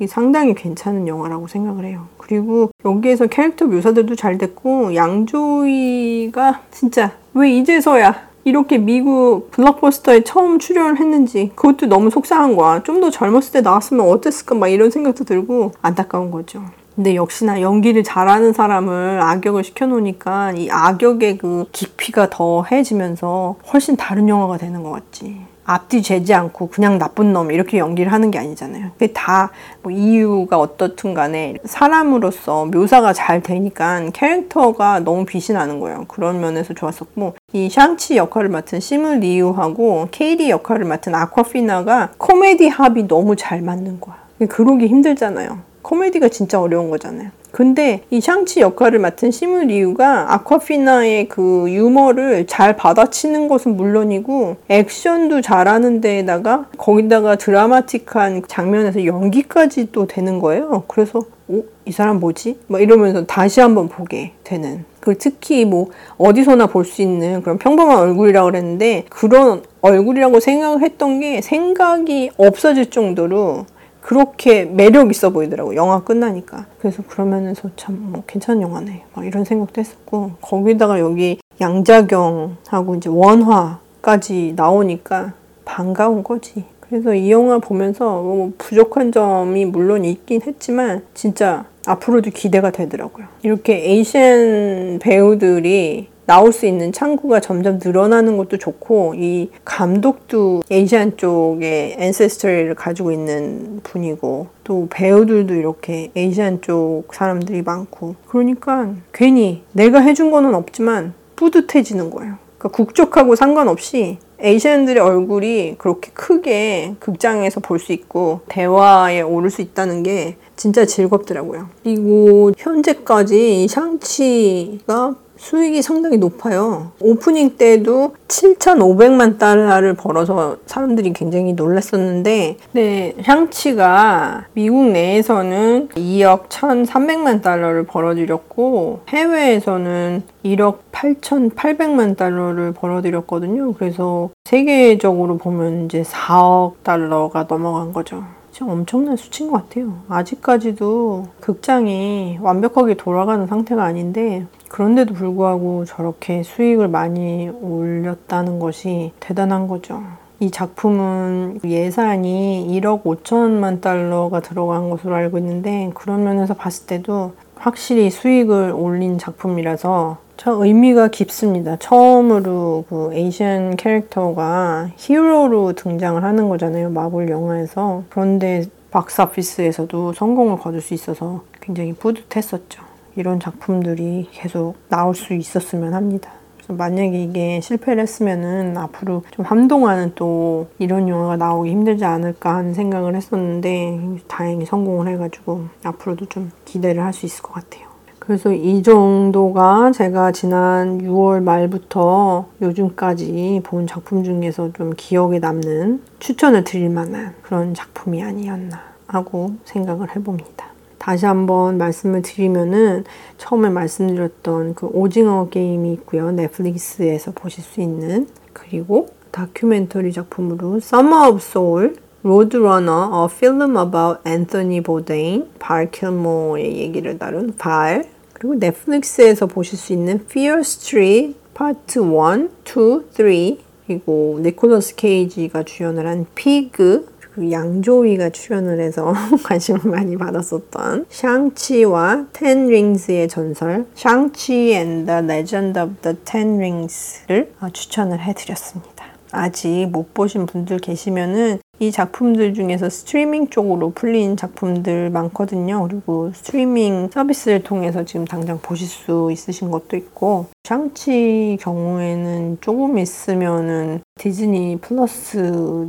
상당히 0.06 0.54
괜찮은 0.54 1.08
영화라고 1.08 1.46
생각을 1.48 1.84
해요. 1.86 2.06
그리고 2.18 2.70
여기에서 2.84 3.26
캐릭터 3.26 3.64
묘사들도 3.66 4.14
잘 4.16 4.36
됐고 4.36 4.94
양조위가 4.94 6.60
진짜 6.70 7.12
왜 7.34 7.50
이제서야 7.52 8.26
이렇게 8.44 8.78
미국 8.78 9.50
블록버스터에 9.50 10.22
처음 10.22 10.58
출연을 10.58 11.00
했는지 11.00 11.50
그것도 11.56 11.86
너무 11.86 12.10
속상한 12.10 12.54
거야. 12.56 12.82
좀 12.82 13.00
더 13.00 13.10
젊었을 13.10 13.52
때 13.52 13.60
나왔으면 13.60 14.08
어땠을까 14.08 14.54
막 14.54 14.68
이런 14.68 14.90
생각도 14.90 15.24
들고 15.24 15.72
안타까운 15.82 16.30
거죠. 16.30 16.62
근데 16.94 17.14
역시나 17.14 17.60
연기를 17.60 18.02
잘하는 18.04 18.54
사람을 18.54 19.20
악역을 19.20 19.64
시켜놓으니까 19.64 20.52
이 20.52 20.70
악역의 20.70 21.36
그 21.38 21.66
깊이가 21.72 22.30
더해지면서 22.30 23.56
훨씬 23.70 23.96
다른 23.96 24.28
영화가 24.28 24.56
되는 24.56 24.82
것 24.82 24.92
같지. 24.92 25.36
앞뒤 25.66 26.02
재지 26.02 26.32
않고 26.32 26.68
그냥 26.68 26.98
나쁜 26.98 27.32
놈 27.32 27.50
이렇게 27.50 27.78
연기를 27.78 28.12
하는 28.12 28.30
게 28.30 28.38
아니잖아요. 28.38 28.90
그게 28.94 29.12
다 29.12 29.50
뭐 29.82 29.92
이유가 29.92 30.58
어떻든 30.58 31.14
간에 31.14 31.54
사람으로서 31.64 32.66
묘사가 32.66 33.12
잘 33.12 33.40
되니까 33.40 34.10
캐릭터가 34.12 34.98
너무 35.00 35.24
빛이 35.24 35.56
나는 35.56 35.78
거예요. 35.78 36.04
그런 36.08 36.40
면에서 36.40 36.74
좋았었고 36.74 37.34
이 37.52 37.70
샹치 37.70 38.16
역할을 38.16 38.48
맡은 38.48 38.80
시무 38.80 39.14
리우하고 39.14 40.08
케이리 40.10 40.50
역할을 40.50 40.86
맡은 40.86 41.14
아쿠아피나가 41.14 42.10
코미디 42.18 42.68
합이 42.68 43.06
너무 43.06 43.36
잘 43.36 43.62
맞는 43.62 44.00
거야. 44.00 44.16
그러기 44.48 44.88
힘들잖아요. 44.88 45.60
코미디가 45.82 46.28
진짜 46.30 46.60
어려운 46.60 46.90
거잖아요. 46.90 47.30
근데 47.56 48.02
이 48.10 48.20
샹치 48.20 48.60
역할을 48.60 48.98
맡은 48.98 49.30
시무 49.30 49.64
리우가 49.64 50.34
아쿠아피나의 50.34 51.28
그 51.28 51.64
유머를 51.70 52.46
잘 52.46 52.76
받아치는 52.76 53.48
것은 53.48 53.78
물론이고 53.78 54.56
액션도 54.68 55.40
잘하는 55.40 56.02
데에다가 56.02 56.66
거기다가 56.76 57.36
드라마틱한 57.36 58.42
장면에서 58.46 59.06
연기까지 59.06 59.90
또 59.90 60.06
되는 60.06 60.38
거예요. 60.38 60.84
그래서 60.86 61.20
오, 61.48 61.64
이 61.86 61.92
사람 61.92 62.20
뭐지? 62.20 62.58
막 62.66 62.82
이러면서 62.82 63.24
다시 63.24 63.62
한번 63.62 63.88
보게 63.88 64.32
되는. 64.44 64.84
그 65.00 65.16
특히 65.16 65.64
뭐 65.64 65.88
어디서나 66.18 66.66
볼 66.66 66.84
수 66.84 67.00
있는 67.00 67.40
그런 67.40 67.56
평범한 67.56 67.96
얼굴이라고 67.96 68.50
그랬는데 68.50 69.06
그런 69.08 69.62
얼굴이라고 69.80 70.40
생각을 70.40 70.82
했던 70.82 71.20
게 71.20 71.40
생각이 71.40 72.32
없어질 72.36 72.90
정도로 72.90 73.64
그렇게 74.06 74.64
매력 74.64 75.10
있어 75.10 75.30
보이더라고 75.30 75.74
영화 75.74 76.04
끝나니까. 76.04 76.66
그래서 76.78 77.02
그러면서 77.08 77.68
참뭐 77.74 78.22
괜찮은 78.28 78.62
영화네. 78.62 79.02
막 79.12 79.26
이런 79.26 79.44
생각도 79.44 79.80
했었고 79.80 80.30
거기다가 80.40 81.00
여기 81.00 81.40
양자경하고 81.60 82.94
이제 82.94 83.10
원화까지 83.10 84.52
나오니까 84.54 85.32
반가운 85.64 86.22
거지. 86.22 86.62
그래서 86.78 87.14
이 87.14 87.32
영화 87.32 87.58
보면서 87.58 88.22
뭐 88.22 88.52
부족한 88.58 89.10
점이 89.10 89.64
물론 89.64 90.04
있긴 90.04 90.42
했지만 90.42 91.02
진짜 91.12 91.64
앞으로도 91.84 92.30
기대가 92.30 92.70
되더라고요. 92.70 93.26
이렇게 93.42 93.90
에이시안 93.90 95.00
배우들이 95.02 96.06
나올 96.26 96.52
수 96.52 96.66
있는 96.66 96.92
창구가 96.92 97.40
점점 97.40 97.78
늘어나는 97.82 98.36
것도 98.36 98.58
좋고 98.58 99.14
이 99.16 99.50
감독도 99.64 100.62
에이시안 100.70 101.16
쪽의 101.16 101.96
앤세스터리를 101.98 102.74
가지고 102.74 103.12
있는 103.12 103.80
분이고 103.84 104.48
또 104.64 104.88
배우들도 104.90 105.54
이렇게 105.54 106.10
에이시안 106.16 106.60
쪽 106.62 107.04
사람들이 107.12 107.62
많고 107.62 108.16
그러니까 108.26 108.90
괜히 109.12 109.62
내가 109.72 110.00
해준 110.00 110.30
거는 110.32 110.54
없지만 110.54 111.14
뿌듯해지는 111.36 112.10
거예요. 112.10 112.34
그러니까 112.58 112.76
국적하고 112.76 113.36
상관없이 113.36 114.18
에이시안들의 114.40 115.02
얼굴이 115.02 115.76
그렇게 115.78 116.10
크게 116.12 116.96
극장에서 116.98 117.60
볼 117.60 117.78
수 117.78 117.92
있고 117.92 118.40
대화에 118.48 119.20
오를 119.22 119.48
수 119.50 119.62
있다는 119.62 120.02
게 120.02 120.36
진짜 120.56 120.84
즐겁더라고요. 120.84 121.68
그리고 121.82 122.50
현재까지 122.56 123.68
샹치가 123.68 125.14
수익이 125.46 125.80
상당히 125.80 126.18
높아요. 126.18 126.90
오프닝 127.00 127.56
때도 127.56 128.14
7,500만 128.26 129.38
달러를 129.38 129.94
벌어서 129.94 130.56
사람들이 130.66 131.12
굉장히 131.12 131.52
놀랐었는데, 131.52 132.56
네, 132.72 133.14
향치가 133.22 134.46
미국 134.54 134.90
내에서는 134.90 135.90
2억 135.90 136.48
1,300만 136.48 137.42
달러를 137.42 137.84
벌어들였고, 137.84 139.02
해외에서는 139.08 140.24
1억 140.44 140.78
8,800만 140.90 142.16
달러를 142.16 142.72
벌어들였거든요. 142.72 143.74
그래서 143.74 144.30
세계적으로 144.46 145.38
보면 145.38 145.84
이제 145.84 146.02
4억 146.02 146.82
달러가 146.82 147.46
넘어간 147.48 147.92
거죠. 147.92 148.24
엄청난 148.62 149.16
수치인 149.16 149.50
것 149.50 149.68
같아요. 149.68 149.98
아직까지도 150.08 151.26
극장이 151.40 152.38
완벽하게 152.40 152.94
돌아가는 152.94 153.46
상태가 153.46 153.84
아닌데 153.84 154.46
그런데도 154.68 155.14
불구하고 155.14 155.84
저렇게 155.84 156.42
수익을 156.42 156.88
많이 156.88 157.48
올렸다는 157.48 158.58
것이 158.58 159.12
대단한 159.20 159.68
거죠. 159.68 160.02
이 160.38 160.50
작품은 160.50 161.60
예산이 161.64 162.68
1억 162.70 163.04
5천만 163.04 163.80
달러가 163.80 164.40
들어간 164.40 164.90
것으로 164.90 165.14
알고 165.14 165.38
있는데 165.38 165.90
그런 165.94 166.24
면에서 166.24 166.54
봤을 166.54 166.86
때도 166.86 167.32
확실히 167.56 168.10
수익을 168.10 168.72
올린 168.72 169.16
작품이라서 169.18 170.18
참 170.36 170.60
의미가 170.60 171.08
깊습니다. 171.08 171.76
처음으로 171.78 172.84
그 172.88 173.10
에이시안 173.14 173.76
캐릭터가 173.76 174.90
히어로로 174.96 175.72
등장을 175.72 176.22
하는 176.22 176.48
거잖아요. 176.50 176.90
마블 176.90 177.30
영화에서. 177.30 178.02
그런데 178.10 178.64
박스 178.90 179.22
오피스에서도 179.22 180.12
성공을 180.12 180.58
거둘 180.58 180.82
수 180.82 180.92
있어서 180.92 181.42
굉장히 181.62 181.94
뿌듯했었죠. 181.94 182.85
이런 183.16 183.40
작품들이 183.40 184.28
계속 184.30 184.74
나올 184.88 185.14
수 185.14 185.34
있었으면 185.34 185.94
합니다. 185.94 186.30
만약에 186.68 187.22
이게 187.22 187.60
실패를 187.60 188.02
했으면은 188.02 188.76
앞으로 188.76 189.22
좀 189.30 189.44
한동안은 189.44 190.12
또 190.16 190.66
이런 190.78 191.08
영화가 191.08 191.36
나오기 191.36 191.70
힘들지 191.70 192.04
않을까 192.04 192.56
하는 192.56 192.74
생각을 192.74 193.14
했었는데 193.14 194.18
다행히 194.26 194.66
성공을 194.66 195.06
해가지고 195.12 195.66
앞으로도 195.84 196.26
좀 196.26 196.50
기대를 196.64 197.02
할 197.04 197.12
수 197.12 197.24
있을 197.24 197.42
것 197.42 197.52
같아요. 197.54 197.86
그래서 198.18 198.52
이 198.52 198.82
정도가 198.82 199.92
제가 199.92 200.32
지난 200.32 200.98
6월 200.98 201.40
말부터 201.40 202.46
요즘까지 202.60 203.60
본 203.62 203.86
작품 203.86 204.24
중에서 204.24 204.72
좀 204.72 204.92
기억에 204.96 205.38
남는 205.38 206.02
추천을 206.18 206.64
드릴 206.64 206.90
만한 206.90 207.34
그런 207.42 207.72
작품이 207.74 208.20
아니었나 208.24 208.82
하고 209.06 209.52
생각을 209.64 210.16
해봅니다. 210.16 210.66
다시 211.06 211.24
한번 211.24 211.78
말씀을 211.78 212.22
드리면은 212.22 213.04
처음에 213.38 213.68
말씀드렸던 213.68 214.74
그 214.74 214.86
오징어 214.86 215.48
게임이 215.48 215.92
있고요. 215.92 216.32
넷플릭스에서 216.32 217.30
보실 217.30 217.62
수 217.62 217.80
있는 217.80 218.26
그리고 218.52 219.06
다큐멘터리 219.30 220.10
작품으로 220.10 220.78
Summer 220.78 221.28
of 221.28 221.38
Soul, 221.40 221.94
Roadrunner, 222.24 223.22
a 223.22 223.28
film 223.30 223.76
about 223.76 224.18
Anthony 224.26 224.82
Bourdain, 224.82 225.48
발 225.60 225.92
킬모의 225.92 226.76
얘기를 226.76 227.16
다룬 227.16 227.54
발 227.56 228.08
그리고 228.32 228.56
넷플릭스에서 228.56 229.46
보실 229.46 229.78
수 229.78 229.92
있는 229.92 230.16
Fear 230.28 230.58
Street 230.58 231.36
파트 231.54 232.00
1, 232.00 232.50
2, 232.66 233.02
3 233.12 233.64
그리고 233.86 234.40
니콜러스 234.42 234.96
케이지가 234.96 235.62
주연을 235.62 236.04
한 236.04 236.26
피그 236.34 237.06
그리고 237.36 237.52
양조위가 237.52 238.30
출연을 238.30 238.80
해서 238.80 239.12
관심을 239.44 239.82
많이 239.84 240.16
받았었던 240.16 241.06
샹치와 241.10 242.28
텐 242.32 242.66
링스의 242.66 243.28
전설 243.28 243.86
샹치 243.94 244.72
Legend 244.74 245.78
of 245.78 245.94
the 246.00 246.16
Ten 246.24 246.56
Rings를 246.56 247.52
추천을 247.72 248.20
해드렸습니다. 248.20 249.04
아직 249.32 249.86
못 249.92 250.14
보신 250.14 250.46
분들 250.46 250.78
계시면은 250.78 251.58
이 251.78 251.92
작품들 251.92 252.54
중에서 252.54 252.88
스트리밍 252.88 253.48
쪽으로 253.48 253.90
풀린 253.90 254.36
작품들 254.38 255.10
많거든요. 255.10 255.86
그리고 255.86 256.32
스트리밍 256.32 257.10
서비스를 257.12 257.62
통해서 257.62 258.02
지금 258.06 258.24
당장 258.24 258.58
보실 258.62 258.88
수 258.88 259.28
있으신 259.30 259.70
것도 259.70 259.96
있고 259.98 260.46
샹치 260.64 261.58
경우에는 261.60 262.58
조금 262.62 262.96
있으면은 262.96 264.00
디즈니 264.18 264.78
플러스 264.80 265.36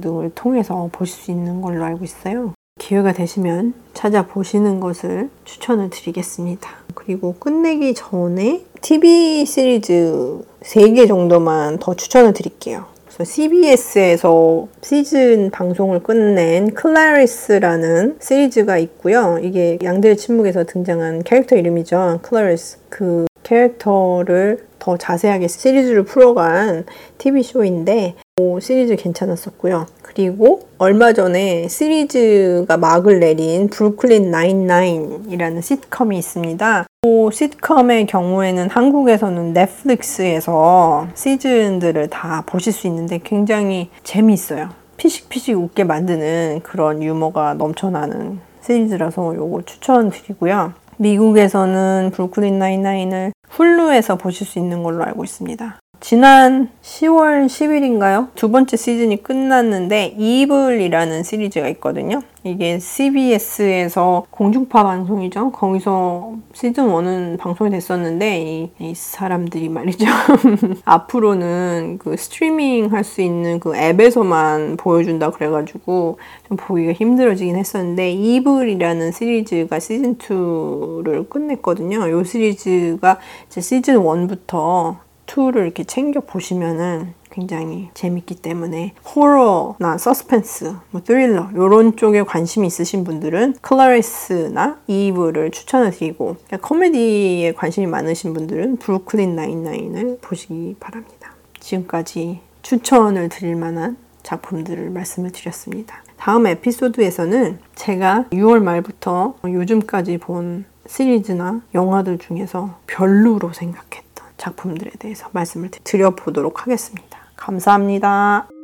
등을 0.01 0.31
통해서 0.35 0.89
보실 0.91 1.15
수 1.15 1.31
있는 1.31 1.61
걸로 1.61 1.83
알고 1.85 2.03
있어요. 2.03 2.53
기회가 2.77 3.13
되시면 3.13 3.73
찾아보시는 3.93 4.81
것을 4.81 5.29
추천을 5.45 5.89
드리겠습니다. 5.89 6.69
그리고 6.93 7.35
끝내기 7.39 7.93
전에 7.93 8.63
TV 8.81 9.45
시리즈 9.45 10.43
3개 10.61 11.07
정도만 11.07 11.79
더 11.79 11.95
추천을 11.95 12.33
드릴게요. 12.33 12.85
CBS에서 13.23 14.67
시즌 14.81 15.49
방송을 15.49 16.03
끝낸 16.03 16.73
클라리스라는 16.75 18.17
시리즈가 18.21 18.77
있고요. 18.77 19.39
이게 19.41 19.79
양들의 19.81 20.17
침묵에서 20.17 20.65
등장한 20.65 21.23
캐릭터 21.23 21.55
이름이죠. 21.55 22.19
클라리스. 22.21 22.77
그 22.89 23.25
캐릭터를 23.41 24.66
더 24.87 24.95
자세하게 24.95 25.49
시리즈를 25.49 26.03
풀어간 26.03 26.85
TV쇼인데 27.17 28.15
오, 28.39 28.61
시리즈 28.61 28.95
괜찮았었고요. 28.95 29.85
그리고 30.01 30.61
얼마 30.77 31.11
전에 31.11 31.67
시리즈가 31.67 32.77
막을 32.77 33.19
내린 33.19 33.67
브루클린 33.67 34.31
나인나인이라는 34.31 35.61
시트컴이 35.61 36.17
있습니다. 36.17 36.85
이 37.05 37.29
시트컴의 37.33 38.05
경우에는 38.05 38.69
한국에서는 38.69 39.51
넷플릭스에서 39.51 41.09
시즌들을 41.15 42.07
다 42.07 42.43
보실 42.45 42.71
수 42.71 42.87
있는데 42.87 43.19
굉장히 43.21 43.89
재미있어요. 44.05 44.69
피식피식 44.95 45.57
웃게 45.57 45.83
만드는 45.83 46.61
그런 46.63 47.03
유머가 47.03 47.55
넘쳐나는 47.55 48.39
시리즈라서 48.61 49.33
이거 49.33 49.61
추천드리고요. 49.65 50.86
미국에서는 50.97 52.11
브루클린 52.13 52.59
나인나인을 52.59 53.33
훌루에서 53.49 54.17
보실 54.17 54.45
수 54.45 54.59
있는 54.59 54.83
걸로 54.83 55.03
알고 55.03 55.23
있습니다. 55.23 55.79
지난 55.99 56.69
10월 56.83 57.47
10일인가요? 57.47 58.27
두 58.35 58.51
번째 58.51 58.77
시즌이 58.77 59.23
끝났는데 59.23 60.15
이블이라는 60.17 61.23
시리즈가 61.23 61.67
있거든요. 61.69 62.21
이게 62.43 62.79
CBS에서 62.79 64.25
공중파 64.29 64.83
방송이죠. 64.83 65.51
거기서 65.51 66.35
시즌 66.53 66.87
1은 66.87 67.37
방송이 67.39 67.71
됐었는데 67.71 68.41
이, 68.41 68.71
이 68.79 68.93
사람들이 68.95 69.69
말이죠. 69.69 70.05
앞으로는 70.85 71.97
그 71.99 72.15
스트리밍 72.15 72.93
할 72.93 73.07
수 73.07 73.21
있는 73.21 73.59
그 73.59 73.75
앱에서만 73.75 74.75
보여준다 74.77 75.31
그래가지고 75.31 76.19
좀 76.47 76.57
보기가 76.57 76.91
힘들어지긴 76.91 77.55
했었는데 77.55 78.11
이블이라는 78.11 79.13
시리즈가 79.13 79.79
시즌 79.79 80.17
2를 80.17 81.29
끝냈거든요. 81.29 82.05
이 82.07 82.25
시리즈가 82.25 83.17
이제 83.47 83.61
시즌 83.61 83.95
1부터 83.97 85.06
2를 85.27 85.57
이렇게 85.57 85.83
챙겨 85.83 86.19
보시면은 86.19 87.13
굉장히 87.29 87.89
재밌기 87.93 88.35
때문에 88.35 88.93
호러나 89.05 89.97
서스펜스, 89.99 90.73
뭐 90.89 91.01
스릴러 91.05 91.49
이런 91.53 91.95
쪽에 91.95 92.23
관심이 92.23 92.65
있으신 92.65 93.03
분들은 93.03 93.57
클라리스나 93.61 94.79
이블을 94.87 95.51
추천을 95.51 95.91
드리고 95.91 96.37
코미디에 96.61 97.53
관심이 97.53 97.85
많으신 97.85 98.33
분들은 98.33 98.77
브루클린 98.77 99.35
나인나인을 99.35 100.17
보시기 100.21 100.77
바랍니다. 100.79 101.33
지금까지 101.59 102.39
추천을 102.63 103.29
드릴 103.29 103.55
만한 103.55 103.97
작품들을 104.23 104.89
말씀을 104.89 105.31
드렸습니다. 105.31 106.03
다음 106.17 106.47
에피소드에서는 106.47 107.59
제가 107.75 108.25
6월 108.31 108.61
말부터 108.63 109.35
요즘까지 109.45 110.17
본 110.17 110.65
시리즈나 110.87 111.61
영화들 111.75 112.17
중에서 112.17 112.79
별로로 112.87 113.53
생각했던 113.53 114.06
작품들에 114.37 114.91
대해서 114.99 115.29
말씀을 115.33 115.69
드려보도록 115.83 116.63
하겠습니다. 116.63 117.17
감사합니다. 117.35 118.56